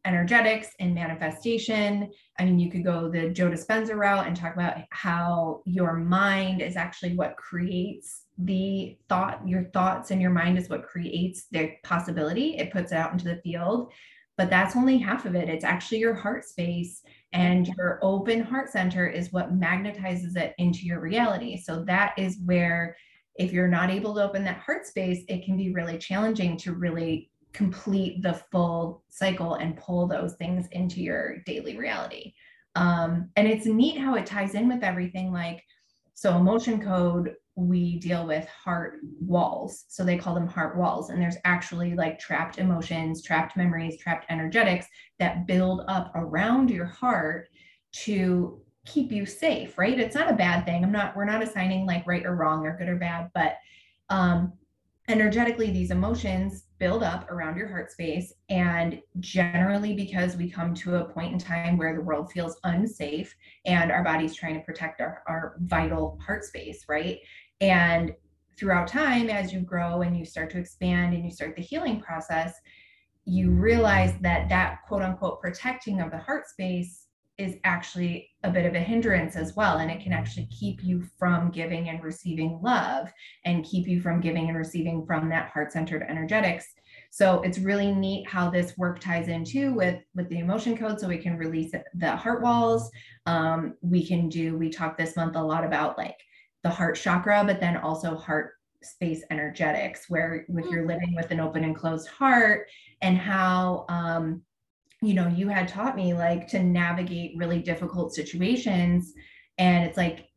energetics 0.06 0.70
and 0.80 0.94
manifestation, 0.94 2.12
I 2.38 2.46
mean, 2.46 2.60
you 2.60 2.70
could 2.70 2.84
go 2.84 3.10
the 3.10 3.30
Joe 3.30 3.50
Dispenza 3.50 3.96
route 3.96 4.28
and 4.28 4.36
talk 4.36 4.54
about 4.54 4.78
how 4.90 5.62
your 5.66 5.94
mind 5.94 6.62
is 6.62 6.76
actually 6.76 7.16
what 7.16 7.38
creates 7.38 8.26
the 8.38 8.98
thought, 9.08 9.48
your 9.48 9.66
thoughts 9.66 10.12
and 10.12 10.22
your 10.22 10.32
mind 10.32 10.58
is 10.58 10.70
what 10.70 10.84
creates 10.84 11.46
the 11.52 11.72
possibility. 11.84 12.58
It 12.58 12.72
puts 12.72 12.92
it 12.92 12.98
out 12.98 13.14
into 13.14 13.26
the 13.26 13.42
field. 13.44 13.94
But 14.36 14.50
that's 14.50 14.76
only 14.76 14.98
half 14.98 15.26
of 15.26 15.36
it. 15.36 15.48
It's 15.48 15.64
actually 15.64 16.00
your 16.00 16.16
heart 16.16 16.44
space 16.44 17.04
and 17.34 17.68
your 17.78 18.00
open 18.02 18.42
heart 18.42 18.72
center 18.72 19.08
is 19.08 19.34
what 19.34 19.60
magnetizes 19.60 20.38
it 20.38 20.54
into 20.60 20.86
your 20.86 21.00
reality. 21.00 21.58
So 21.58 21.84
that 21.86 22.14
is 22.18 22.38
where 22.46 22.96
if 23.36 23.52
you're 23.52 23.68
not 23.68 23.90
able 23.90 24.14
to 24.16 24.24
open 24.24 24.44
that 24.44 24.60
heart 24.60 24.86
space, 24.86 25.24
it 25.28 25.44
can 25.44 25.58
be 25.58 25.74
really 25.74 25.98
challenging 25.98 26.56
to 26.58 26.74
really 26.74 27.32
complete 27.52 28.22
the 28.22 28.34
full 28.52 29.04
cycle 29.10 29.56
and 29.56 29.78
pull 29.78 30.08
those 30.08 30.34
things 30.36 30.68
into 30.72 31.02
your 31.02 31.38
daily 31.46 31.78
reality. 31.78 32.34
Um, 32.76 33.30
and 33.36 33.48
it's 33.48 33.66
neat 33.66 34.00
how 34.00 34.16
it 34.16 34.26
ties 34.26 34.56
in 34.56 34.68
with 34.68 34.84
everything 34.84 35.32
like, 35.32 35.64
so 36.14 36.38
emotion 36.38 36.80
code, 36.80 37.34
we 37.56 38.00
deal 38.00 38.26
with 38.26 38.48
heart 38.48 39.00
walls. 39.20 39.86
So 39.88 40.04
they 40.04 40.18
call 40.18 40.34
them 40.34 40.48
heart 40.48 40.78
walls. 40.78 41.10
And 41.10 41.22
there's 41.22 41.38
actually 41.46 41.96
like 41.96 42.20
trapped 42.20 42.58
emotions, 42.58 43.24
trapped 43.24 43.56
memories, 43.56 43.98
trapped 44.00 44.26
energetics 44.30 44.88
that 45.20 45.46
build 45.46 45.82
up 45.88 46.12
around 46.16 46.72
your 46.72 46.86
heart 46.86 47.50
to 47.94 48.60
keep 48.86 49.12
you 49.12 49.26
safe, 49.26 49.78
right? 49.78 50.00
It's 50.00 50.16
not 50.16 50.32
a 50.32 50.36
bad 50.36 50.66
thing. 50.66 50.84
I'm 50.84 50.92
not, 50.92 51.16
we're 51.16 51.26
not 51.26 51.44
assigning 51.44 51.86
like 51.86 52.08
right 52.08 52.26
or 52.26 52.36
wrong 52.36 52.66
or 52.66 52.78
good 52.78 52.90
or 52.90 52.98
bad, 52.98 53.30
but 53.34 53.58
um, 54.10 54.54
energetically, 55.10 55.70
these 55.72 55.92
emotions 55.92 56.66
build 56.80 57.04
up 57.04 57.30
around 57.30 57.58
your 57.58 57.68
heart 57.68 57.92
space. 57.92 58.34
And 58.50 59.02
generally, 59.20 59.94
because 59.94 60.36
we 60.36 60.50
come 60.50 60.74
to 60.76 60.96
a 60.96 61.06
point 61.06 61.34
in 61.34 61.40
time 61.40 61.78
where 61.78 61.94
the 61.94 62.02
world 62.02 62.32
feels 62.32 62.58
unsafe 62.64 63.34
and 63.66 63.92
our 63.92 64.04
body's 64.04 64.36
trying 64.36 64.56
to 64.56 64.66
protect 64.66 65.02
our, 65.02 65.24
our 65.28 65.56
vital 65.62 66.20
heart 66.26 66.44
space, 66.44 66.86
right? 66.88 67.20
And 67.70 68.14
throughout 68.58 68.88
time, 68.88 69.30
as 69.30 69.54
you 69.54 69.62
grow 69.62 70.02
and 70.02 70.18
you 70.18 70.26
start 70.26 70.50
to 70.52 70.60
expand 70.60 71.14
and 71.14 71.24
you 71.24 71.32
start 71.32 71.56
the 71.56 71.62
healing 71.62 72.02
process, 72.02 72.60
you 73.26 73.52
realize 73.52 74.14
that 74.20 74.50
that 74.50 74.80
quote 74.86 75.02
unquote 75.02 75.42
protecting 75.42 76.02
of 76.02 76.12
the 76.12 76.18
heart 76.18 76.48
space 76.50 77.08
is 77.38 77.56
actually 77.64 78.30
a 78.44 78.52
bit 78.52 78.66
of 78.66 78.76
a 78.76 78.80
hindrance 78.80 79.36
as 79.36 79.56
well. 79.56 79.78
And 79.78 79.90
it 79.90 80.04
can 80.04 80.12
actually 80.12 80.48
keep 80.48 80.84
you 80.84 81.04
from 81.18 81.52
giving 81.52 81.90
and 81.90 82.04
receiving 82.04 82.60
love 82.62 83.12
and 83.46 83.66
keep 83.66 83.88
you 83.88 84.02
from 84.02 84.20
giving 84.20 84.50
and 84.50 84.58
receiving 84.58 85.06
from 85.06 85.30
that 85.30 85.50
heart 85.50 85.72
centered 85.72 86.06
energetics. 86.08 86.66
So 87.10 87.42
it's 87.42 87.60
really 87.60 87.92
neat 87.92 88.28
how 88.28 88.50
this 88.52 88.78
work 88.78 89.00
ties 89.00 89.30
into 89.30 89.74
with 89.74 90.00
with 90.14 90.28
the 90.30 90.40
emotion 90.40 90.78
code 90.78 91.00
so 91.00 91.08
we 91.08 91.18
can 91.18 91.38
release 91.38 91.72
the 91.96 92.16
heart 92.16 92.44
walls. 92.44 92.92
Um, 93.26 93.76
we 93.82 94.06
can 94.06 94.28
do, 94.28 94.58
we 94.58 94.70
talked 94.70 94.98
this 94.98 95.16
month 95.16 95.38
a 95.38 95.42
lot 95.42 95.64
about 95.64 95.98
like 95.98 96.18
the 96.64 96.70
heart 96.70 96.96
chakra, 96.96 97.44
but 97.46 97.60
then 97.60 97.78
also 97.78 98.16
heart 98.16 98.54
space 98.82 99.24
energetics, 99.30 100.10
where 100.10 100.46
if 100.48 100.66
you're 100.70 100.88
living 100.88 101.14
with 101.16 101.32
an 101.32 101.40
open 101.40 101.64
and 101.64 101.76
closed 101.76 102.08
heart 102.08 102.68
and 103.02 103.18
how 103.18 103.86
um, 103.90 104.42
you 105.04 105.14
know 105.14 105.28
you 105.28 105.50
had 105.50 105.68
taught 105.68 105.96
me 105.96 106.14
like 106.14 106.48
to 106.48 106.64
navigate 106.64 107.38
really 107.38 107.60
difficult 107.60 108.14
situations 108.14 109.14
and 109.58 109.84
it's 109.84 109.98
like 109.98 110.30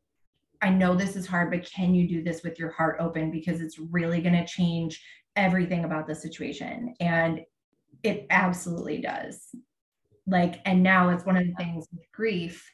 i 0.61 0.69
know 0.69 0.95
this 0.95 1.15
is 1.15 1.27
hard 1.27 1.51
but 1.51 1.71
can 1.71 1.95
you 1.95 2.09
do 2.09 2.23
this 2.23 2.43
with 2.43 2.59
your 2.59 2.71
heart 2.71 2.97
open? 3.01 3.31
Because 3.31 3.61
it's 3.61 3.79
really 3.79 4.21
going 4.21 4.35
to 4.35 4.45
change 4.45 5.03
everything 5.37 5.85
about 5.85 6.07
the 6.07 6.15
situation 6.15 6.95
and 6.99 7.41
it 8.03 8.27
absolutely 8.31 9.01
does. 9.01 9.55
Like 10.27 10.61
and 10.65 10.83
now 10.83 11.11
it's 11.11 11.25
one 11.25 11.37
of 11.37 11.47
the 11.47 11.55
things 11.55 11.87
with 11.93 12.03
grief 12.13 12.69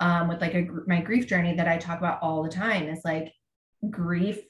um 0.00 0.28
with 0.28 0.40
like 0.40 0.54
a 0.54 0.66
my 0.86 1.00
grief 1.00 1.26
journey 1.26 1.54
that 1.54 1.68
i 1.68 1.76
talk 1.76 1.98
about 1.98 2.20
all 2.22 2.42
the 2.42 2.48
time 2.48 2.88
is 2.88 3.04
like 3.04 3.32
grief 3.88 4.40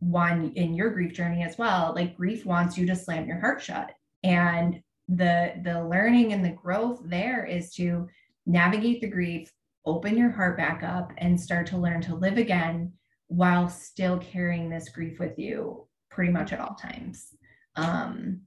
one 0.00 0.52
in 0.54 0.74
your 0.74 0.90
grief 0.90 1.12
journey 1.14 1.42
as 1.42 1.56
well 1.58 1.92
like 1.94 2.16
grief 2.16 2.44
wants 2.44 2.76
you 2.76 2.86
to 2.86 2.96
slam 2.96 3.26
your 3.26 3.40
heart 3.40 3.62
shut. 3.62 3.92
And 4.22 4.82
the 5.08 5.54
the 5.62 5.84
learning 5.84 6.32
and 6.32 6.44
the 6.44 6.50
growth 6.50 7.00
there 7.04 7.44
is 7.44 7.72
to 7.74 8.08
navigate 8.44 9.00
the 9.00 9.08
grief 9.08 9.52
open 9.84 10.16
your 10.16 10.30
heart 10.30 10.56
back 10.56 10.82
up 10.82 11.12
and 11.18 11.40
start 11.40 11.64
to 11.68 11.78
learn 11.78 12.00
to 12.00 12.16
live 12.16 12.38
again 12.38 12.92
while 13.28 13.68
still 13.68 14.18
carrying 14.18 14.68
this 14.68 14.88
grief 14.88 15.20
with 15.20 15.38
you 15.38 15.86
pretty 16.10 16.32
much 16.32 16.52
at 16.52 16.60
all 16.60 16.74
times. 16.74 17.28
Um 17.76 18.40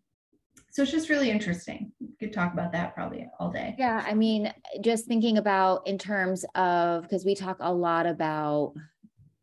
so 0.71 0.83
it's 0.83 0.91
just 0.91 1.09
really 1.09 1.31
interesting. 1.31 1.91
We 1.99 2.07
could 2.19 2.33
talk 2.33 2.53
about 2.53 2.71
that 2.73 2.93
probably 2.93 3.27
all 3.39 3.51
day. 3.51 3.75
Yeah 3.77 4.03
i 4.05 4.13
mean 4.13 4.53
just 4.81 5.05
thinking 5.05 5.37
about 5.37 5.87
in 5.87 5.97
terms 5.97 6.45
of 6.55 7.03
because 7.03 7.25
we 7.25 7.35
talk 7.35 7.57
a 7.59 7.73
lot 7.73 8.05
about 8.05 8.73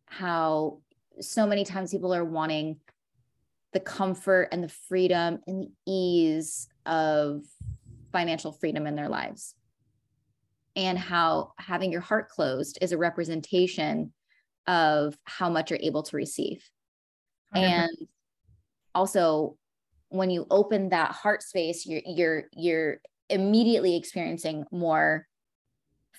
how 0.07 0.79
so 1.21 1.47
many 1.47 1.65
times 1.65 1.91
people 1.91 2.15
are 2.15 2.25
wanting 2.25 2.77
the 3.73 3.81
comfort 3.81 4.49
and 4.53 4.63
the 4.63 4.69
freedom 4.69 5.39
and 5.47 5.63
the 5.63 5.71
ease 5.87 6.69
of 6.87 7.43
financial 8.13 8.53
freedom 8.53 8.87
in 8.87 8.95
their 8.97 9.09
lives. 9.09 9.55
And 10.77 10.99
how 10.99 11.53
having 11.59 11.93
your 11.93 12.01
heart 12.01 12.29
closed 12.29 12.79
is 12.81 12.93
a 12.93 12.99
representation 12.99 14.13
of 14.67 15.17
how 15.25 15.51
much 15.51 15.71
you're 15.71 15.81
able 15.83 16.03
to 16.05 16.17
receive. 16.17 16.63
100%. 17.55 17.63
and 17.63 18.09
also 18.95 19.57
when 20.09 20.31
you 20.31 20.47
open 20.51 20.91
that 20.91 21.13
heart 21.13 21.43
space 21.43 21.87
you're 21.87 22.03
you're 22.05 22.45
you're 22.53 22.97
immediately 23.29 23.97
experiencing 23.97 24.65
more 24.71 25.27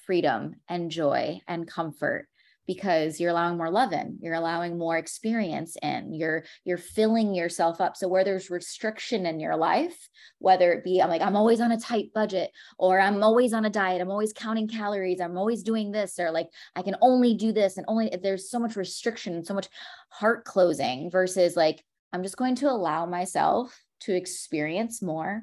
freedom 0.05 0.55
and 0.69 0.91
joy 0.91 1.39
and 1.47 1.67
comfort 1.67 2.27
because 2.65 3.19
you're 3.19 3.31
allowing 3.31 3.57
more 3.57 3.71
love 3.71 3.93
in 3.93 4.17
you're 4.21 4.33
allowing 4.33 4.77
more 4.77 4.97
experience 4.97 5.77
in 5.81 6.13
you're 6.13 6.43
you're 6.65 6.77
filling 6.77 7.33
yourself 7.33 7.79
up. 7.79 7.95
So 7.95 8.09
where 8.09 8.25
there's 8.25 8.49
restriction 8.49 9.25
in 9.25 9.39
your 9.39 9.55
life 9.55 10.09
whether 10.39 10.71
it 10.73 10.83
be 10.83 11.01
i'm 11.01 11.09
like 11.09 11.21
i'm 11.21 11.35
always 11.35 11.61
on 11.61 11.71
a 11.71 11.79
tight 11.79 12.13
budget 12.13 12.51
or 12.77 12.99
i'm 12.99 13.23
always 13.23 13.53
on 13.53 13.65
a 13.65 13.69
diet 13.69 14.01
i'm 14.01 14.11
always 14.11 14.33
counting 14.33 14.67
calories 14.67 15.21
i'm 15.21 15.37
always 15.37 15.63
doing 15.63 15.91
this 15.91 16.19
or 16.19 16.29
like 16.29 16.47
i 16.75 16.81
can 16.81 16.95
only 17.01 17.33
do 17.33 17.51
this 17.51 17.77
and 17.77 17.85
only 17.87 18.11
there's 18.21 18.51
so 18.51 18.59
much 18.59 18.75
restriction 18.75 19.43
so 19.43 19.53
much 19.53 19.67
heart 20.09 20.45
closing 20.45 21.09
versus 21.09 21.55
like 21.55 21.83
i'm 22.13 22.23
just 22.23 22.37
going 22.37 22.55
to 22.55 22.69
allow 22.69 23.05
myself 23.05 23.79
to 23.99 24.15
experience 24.15 25.01
more 25.01 25.41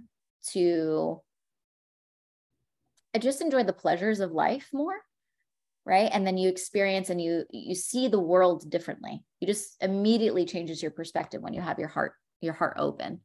to 0.53 1.21
I 3.15 3.19
just 3.19 3.41
enjoy 3.41 3.63
the 3.63 3.73
pleasures 3.73 4.19
of 4.19 4.33
life 4.33 4.69
more 4.73 4.97
right? 5.87 6.11
And 6.13 6.27
then 6.27 6.39
you 6.39 6.49
experience 6.49 7.11
and 7.11 7.21
you 7.21 7.45
you 7.51 7.75
see 7.75 8.09
the 8.09 8.21
world 8.21 8.71
differently. 8.71 9.23
You 9.41 9.47
just 9.47 9.77
immediately 9.83 10.45
changes 10.45 10.83
your 10.83 10.91
perspective 10.91 11.43
when 11.43 11.55
you 11.55 11.61
have 11.61 11.79
your 11.79 11.89
heart 11.89 12.15
your 12.41 12.55
heart 12.55 12.77
open. 12.79 13.21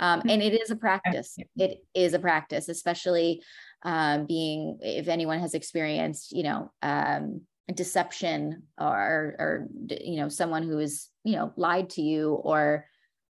Um, 0.00 0.22
and 0.28 0.42
it 0.42 0.58
is 0.60 0.70
a 0.70 0.76
practice. 0.76 1.36
It 1.56 1.78
is 1.94 2.14
a 2.14 2.18
practice 2.18 2.68
especially 2.68 3.42
um, 3.82 4.26
being 4.26 4.78
if 4.80 5.08
anyone 5.08 5.40
has 5.40 5.54
experienced 5.54 6.32
you 6.32 6.42
know 6.42 6.72
um, 6.82 7.42
deception 7.72 8.62
or 8.78 9.34
or 9.38 9.66
you 10.00 10.16
know 10.16 10.28
someone 10.28 10.62
who 10.62 10.78
is 10.78 11.08
you 11.24 11.36
know 11.36 11.52
lied 11.56 11.90
to 11.90 12.02
you 12.02 12.32
or 12.32 12.86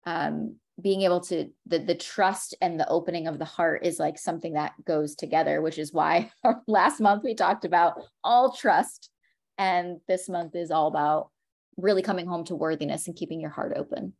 um, 0.06 0.56
being 0.80 1.02
able 1.02 1.20
to 1.20 1.48
the 1.66 1.78
the 1.78 1.94
trust 1.94 2.54
and 2.60 2.78
the 2.78 2.88
opening 2.88 3.26
of 3.26 3.38
the 3.38 3.44
heart 3.44 3.84
is 3.84 3.98
like 3.98 4.18
something 4.18 4.52
that 4.52 4.72
goes 4.84 5.14
together 5.14 5.60
which 5.60 5.78
is 5.78 5.92
why 5.92 6.30
last 6.66 7.00
month 7.00 7.22
we 7.24 7.34
talked 7.34 7.64
about 7.64 8.00
all 8.22 8.52
trust 8.52 9.10
and 9.58 9.98
this 10.06 10.28
month 10.28 10.54
is 10.54 10.70
all 10.70 10.86
about 10.86 11.30
really 11.76 12.02
coming 12.02 12.26
home 12.26 12.44
to 12.44 12.54
worthiness 12.54 13.06
and 13.06 13.16
keeping 13.16 13.40
your 13.40 13.50
heart 13.50 13.72
open. 13.76 14.12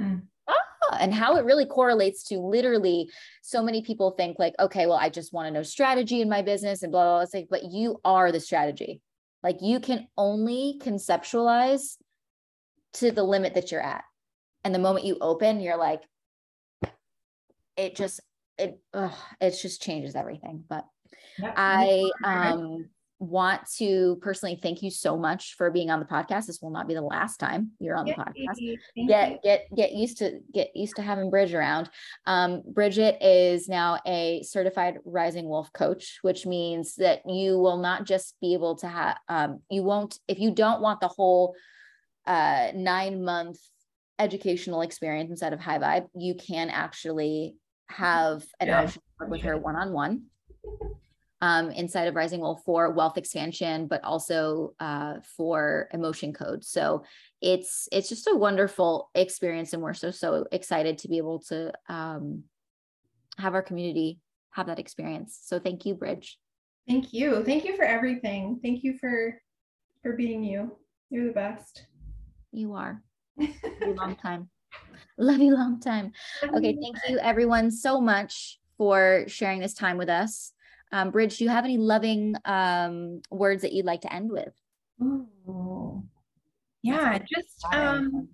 Mm. 0.00 0.22
ah, 0.48 0.96
and 1.00 1.12
how 1.12 1.36
it 1.36 1.44
really 1.44 1.66
correlates 1.66 2.22
to 2.24 2.38
literally 2.38 3.10
so 3.42 3.62
many 3.62 3.82
people 3.82 4.12
think 4.12 4.38
like 4.38 4.54
okay 4.60 4.86
well 4.86 4.96
i 4.96 5.08
just 5.08 5.32
want 5.32 5.48
to 5.48 5.50
know 5.50 5.64
strategy 5.64 6.20
in 6.20 6.28
my 6.28 6.40
business 6.40 6.84
and 6.84 6.92
blah 6.92 7.02
blah 7.02 7.12
blah. 7.14 7.22
It's 7.22 7.34
like 7.34 7.48
but 7.50 7.64
you 7.64 8.00
are 8.04 8.30
the 8.30 8.38
strategy 8.38 9.00
like 9.42 9.58
you 9.60 9.80
can 9.80 10.06
only 10.16 10.80
conceptualize 10.82 11.96
to 12.94 13.10
the 13.10 13.22
limit 13.22 13.54
that 13.54 13.70
you're 13.70 13.82
at 13.82 14.04
and 14.64 14.74
the 14.74 14.78
moment 14.78 15.04
you 15.04 15.16
open 15.20 15.60
you're 15.60 15.76
like 15.76 16.02
it 17.76 17.94
just 17.94 18.20
it 18.58 18.80
ugh, 18.92 19.12
it 19.40 19.56
just 19.60 19.82
changes 19.82 20.14
everything 20.14 20.64
but 20.68 20.84
yep. 21.38 21.54
i 21.56 22.10
um 22.24 22.88
want 23.18 23.60
to 23.76 24.16
personally 24.22 24.58
thank 24.60 24.82
you 24.82 24.90
so 24.90 25.16
much 25.16 25.54
for 25.56 25.70
being 25.70 25.90
on 25.90 25.98
the 25.98 26.06
podcast. 26.06 26.46
This 26.46 26.60
will 26.62 26.70
not 26.70 26.86
be 26.86 26.94
the 26.94 27.02
last 27.02 27.38
time 27.38 27.72
you're 27.80 27.96
on 27.96 28.06
the 28.06 28.12
podcast. 28.12 28.78
Get 29.08 29.42
get 29.42 29.66
get 29.74 29.92
used 29.92 30.18
to 30.18 30.40
get 30.52 30.70
used 30.74 30.96
to 30.96 31.02
having 31.02 31.30
Bridge 31.30 31.52
around. 31.52 31.90
Um, 32.26 32.62
Bridget 32.66 33.18
is 33.20 33.68
now 33.68 33.98
a 34.06 34.42
certified 34.42 34.98
Rising 35.04 35.48
Wolf 35.48 35.72
coach, 35.72 36.18
which 36.22 36.46
means 36.46 36.94
that 36.96 37.22
you 37.26 37.58
will 37.58 37.78
not 37.78 38.04
just 38.04 38.36
be 38.40 38.54
able 38.54 38.76
to 38.76 38.88
have 38.88 39.18
um, 39.28 39.60
you 39.70 39.82
won't 39.82 40.18
if 40.28 40.38
you 40.38 40.52
don't 40.52 40.80
want 40.80 41.00
the 41.00 41.08
whole 41.08 41.54
uh, 42.26 42.68
nine 42.74 43.24
month 43.24 43.58
educational 44.18 44.82
experience 44.82 45.30
inside 45.30 45.52
of 45.52 45.60
High 45.60 45.78
Vibe, 45.78 46.06
you 46.14 46.34
can 46.34 46.70
actually 46.70 47.56
have 47.88 48.44
an 48.60 48.68
yeah. 48.68 48.82
option 48.82 49.02
with 49.28 49.40
her 49.42 49.56
one 49.56 49.76
on 49.76 49.92
one 49.92 50.24
um, 51.40 51.70
inside 51.70 52.08
of 52.08 52.16
Rising 52.16 52.40
Wolf 52.40 52.62
for 52.64 52.90
wealth 52.90 53.16
expansion, 53.16 53.86
but 53.86 54.02
also 54.04 54.74
uh, 54.80 55.14
for 55.36 55.88
emotion 55.92 56.32
code. 56.32 56.64
So 56.64 57.04
it's 57.40 57.88
it's 57.92 58.08
just 58.08 58.26
a 58.26 58.34
wonderful 58.34 59.10
experience, 59.14 59.72
and 59.72 59.82
we're 59.82 59.94
so 59.94 60.10
so 60.10 60.46
excited 60.50 60.98
to 60.98 61.08
be 61.08 61.18
able 61.18 61.40
to 61.48 61.72
um, 61.88 62.44
have 63.38 63.54
our 63.54 63.62
community 63.62 64.20
have 64.50 64.66
that 64.66 64.78
experience. 64.78 65.38
So 65.44 65.58
thank 65.58 65.86
you, 65.86 65.94
Bridge. 65.94 66.38
Thank 66.88 67.12
you. 67.12 67.44
Thank 67.44 67.64
you 67.64 67.76
for 67.76 67.84
everything. 67.84 68.58
Thank 68.62 68.82
you 68.82 68.98
for 68.98 69.40
for 70.02 70.14
being 70.14 70.42
you. 70.42 70.76
You're 71.10 71.26
the 71.26 71.32
best. 71.32 71.86
You 72.50 72.74
are 72.74 73.02
you 73.38 73.54
long 73.96 74.16
time. 74.16 74.50
Love 75.16 75.38
you 75.38 75.54
long 75.54 75.80
time. 75.80 76.12
Okay, 76.42 76.76
thank 76.80 76.96
you 77.08 77.18
everyone 77.20 77.70
so 77.70 78.00
much 78.00 78.58
for 78.76 79.24
sharing 79.28 79.60
this 79.60 79.74
time 79.74 79.96
with 79.98 80.08
us. 80.08 80.52
Um, 80.92 81.10
Bridge, 81.10 81.38
do 81.38 81.44
you 81.44 81.50
have 81.50 81.64
any 81.64 81.78
loving 81.78 82.34
um, 82.44 83.20
words 83.30 83.62
that 83.62 83.72
you'd 83.72 83.86
like 83.86 84.02
to 84.02 84.12
end 84.12 84.30
with? 84.30 84.52
Ooh. 85.02 86.02
Yeah, 86.82 87.18
just 87.18 87.64
um, 87.72 88.28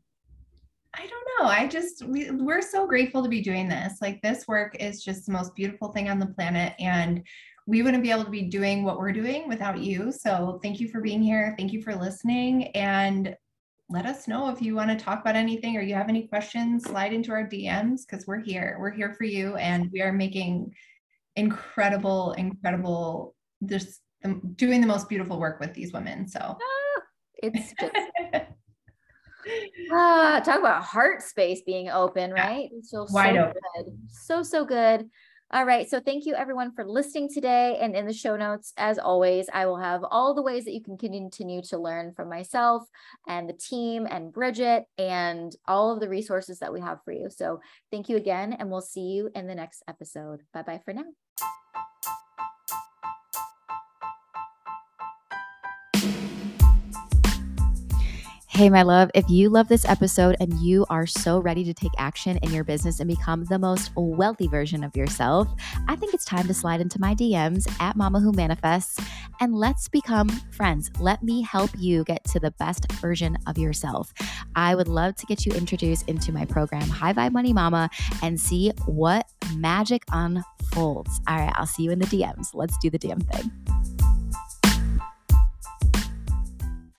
I 0.94 1.06
don't 1.06 1.28
know. 1.38 1.48
I 1.48 1.66
just 1.66 2.04
we, 2.06 2.30
we're 2.30 2.62
so 2.62 2.86
grateful 2.86 3.22
to 3.22 3.28
be 3.28 3.40
doing 3.40 3.68
this. 3.68 3.98
Like 4.00 4.22
this 4.22 4.46
work 4.46 4.76
is 4.78 5.02
just 5.02 5.26
the 5.26 5.32
most 5.32 5.54
beautiful 5.54 5.88
thing 5.88 6.08
on 6.08 6.18
the 6.18 6.26
planet, 6.26 6.74
and 6.78 7.22
we 7.66 7.82
wouldn't 7.82 8.02
be 8.02 8.10
able 8.10 8.24
to 8.24 8.30
be 8.30 8.42
doing 8.42 8.84
what 8.84 8.98
we're 8.98 9.12
doing 9.12 9.48
without 9.48 9.78
you. 9.78 10.12
So 10.12 10.60
thank 10.62 10.78
you 10.78 10.88
for 10.88 11.00
being 11.00 11.22
here. 11.22 11.54
Thank 11.58 11.72
you 11.72 11.82
for 11.82 11.94
listening, 11.94 12.68
and 12.68 13.34
let 13.90 14.06
us 14.06 14.26
know 14.26 14.48
if 14.48 14.62
you 14.62 14.74
want 14.74 14.90
to 14.90 15.04
talk 15.04 15.20
about 15.20 15.36
anything 15.36 15.76
or 15.76 15.82
you 15.82 15.94
have 15.94 16.08
any 16.08 16.26
questions, 16.26 16.84
slide 16.84 17.12
into 17.12 17.32
our 17.32 17.46
DMs 17.46 18.00
because 18.08 18.26
we're 18.26 18.40
here. 18.40 18.76
We're 18.80 18.90
here 18.90 19.14
for 19.16 19.24
you 19.24 19.56
and 19.56 19.90
we 19.92 20.00
are 20.00 20.12
making 20.12 20.74
incredible, 21.36 22.32
incredible, 22.32 23.34
just 23.64 24.00
doing 24.56 24.80
the 24.80 24.86
most 24.86 25.08
beautiful 25.08 25.38
work 25.38 25.60
with 25.60 25.74
these 25.74 25.92
women. 25.92 26.26
So 26.28 26.40
ah, 26.40 27.02
it's 27.34 27.74
just 27.80 27.94
ah, 29.92 30.40
talk 30.44 30.60
about 30.60 30.82
heart 30.82 31.22
space 31.22 31.62
being 31.66 31.90
open, 31.90 32.32
right? 32.32 32.70
It 32.72 32.84
feels 32.90 33.12
wide 33.12 33.36
so 33.36 33.42
open. 33.42 33.60
Good. 33.76 33.98
So, 34.08 34.42
so 34.42 34.64
good. 34.64 35.08
All 35.50 35.64
right. 35.64 35.88
So 35.88 36.00
thank 36.00 36.26
you 36.26 36.34
everyone 36.34 36.72
for 36.74 36.84
listening 36.84 37.28
today. 37.32 37.78
And 37.80 37.94
in 37.94 38.06
the 38.06 38.12
show 38.12 38.36
notes, 38.36 38.72
as 38.76 38.98
always, 38.98 39.46
I 39.52 39.66
will 39.66 39.76
have 39.76 40.02
all 40.10 40.34
the 40.34 40.42
ways 40.42 40.64
that 40.64 40.72
you 40.72 40.82
can 40.82 40.96
continue 40.96 41.62
to 41.62 41.78
learn 41.78 42.12
from 42.12 42.28
myself 42.28 42.82
and 43.28 43.48
the 43.48 43.52
team 43.52 44.06
and 44.10 44.32
Bridget 44.32 44.84
and 44.98 45.54
all 45.68 45.92
of 45.92 46.00
the 46.00 46.08
resources 46.08 46.58
that 46.58 46.72
we 46.72 46.80
have 46.80 46.98
for 47.04 47.12
you. 47.12 47.28
So 47.30 47.60
thank 47.90 48.08
you 48.08 48.16
again, 48.16 48.54
and 48.54 48.70
we'll 48.70 48.80
see 48.80 49.12
you 49.12 49.30
in 49.34 49.46
the 49.46 49.54
next 49.54 49.82
episode. 49.86 50.40
Bye 50.52 50.62
bye 50.62 50.80
for 50.84 50.92
now. 50.92 51.04
Hey, 58.56 58.70
my 58.70 58.82
love, 58.82 59.10
if 59.16 59.28
you 59.28 59.50
love 59.50 59.66
this 59.66 59.84
episode 59.84 60.36
and 60.38 60.54
you 60.60 60.86
are 60.88 61.08
so 61.08 61.40
ready 61.40 61.64
to 61.64 61.74
take 61.74 61.90
action 61.98 62.36
in 62.36 62.52
your 62.52 62.62
business 62.62 63.00
and 63.00 63.08
become 63.08 63.42
the 63.46 63.58
most 63.58 63.90
wealthy 63.96 64.46
version 64.46 64.84
of 64.84 64.96
yourself, 64.96 65.48
I 65.88 65.96
think 65.96 66.14
it's 66.14 66.24
time 66.24 66.46
to 66.46 66.54
slide 66.54 66.80
into 66.80 67.00
my 67.00 67.16
DMs 67.16 67.68
at 67.80 67.96
Mama 67.96 68.20
Who 68.20 68.30
Manifests 68.30 69.00
and 69.40 69.56
let's 69.56 69.88
become 69.88 70.28
friends. 70.52 70.88
Let 71.00 71.24
me 71.24 71.42
help 71.42 71.72
you 71.76 72.04
get 72.04 72.22
to 72.26 72.38
the 72.38 72.52
best 72.52 72.92
version 72.92 73.36
of 73.48 73.58
yourself. 73.58 74.14
I 74.54 74.76
would 74.76 74.86
love 74.86 75.16
to 75.16 75.26
get 75.26 75.44
you 75.44 75.50
introduced 75.50 76.08
into 76.08 76.30
my 76.30 76.44
program, 76.44 76.88
High 76.88 77.12
Vibe 77.12 77.32
Money 77.32 77.52
Mama, 77.52 77.90
and 78.22 78.40
see 78.40 78.70
what 78.86 79.26
magic 79.56 80.04
unfolds. 80.12 81.20
All 81.26 81.36
right, 81.36 81.52
I'll 81.56 81.66
see 81.66 81.82
you 81.82 81.90
in 81.90 81.98
the 81.98 82.06
DMs. 82.06 82.50
Let's 82.54 82.78
do 82.78 82.88
the 82.88 82.98
damn 82.98 83.18
thing. 83.18 83.50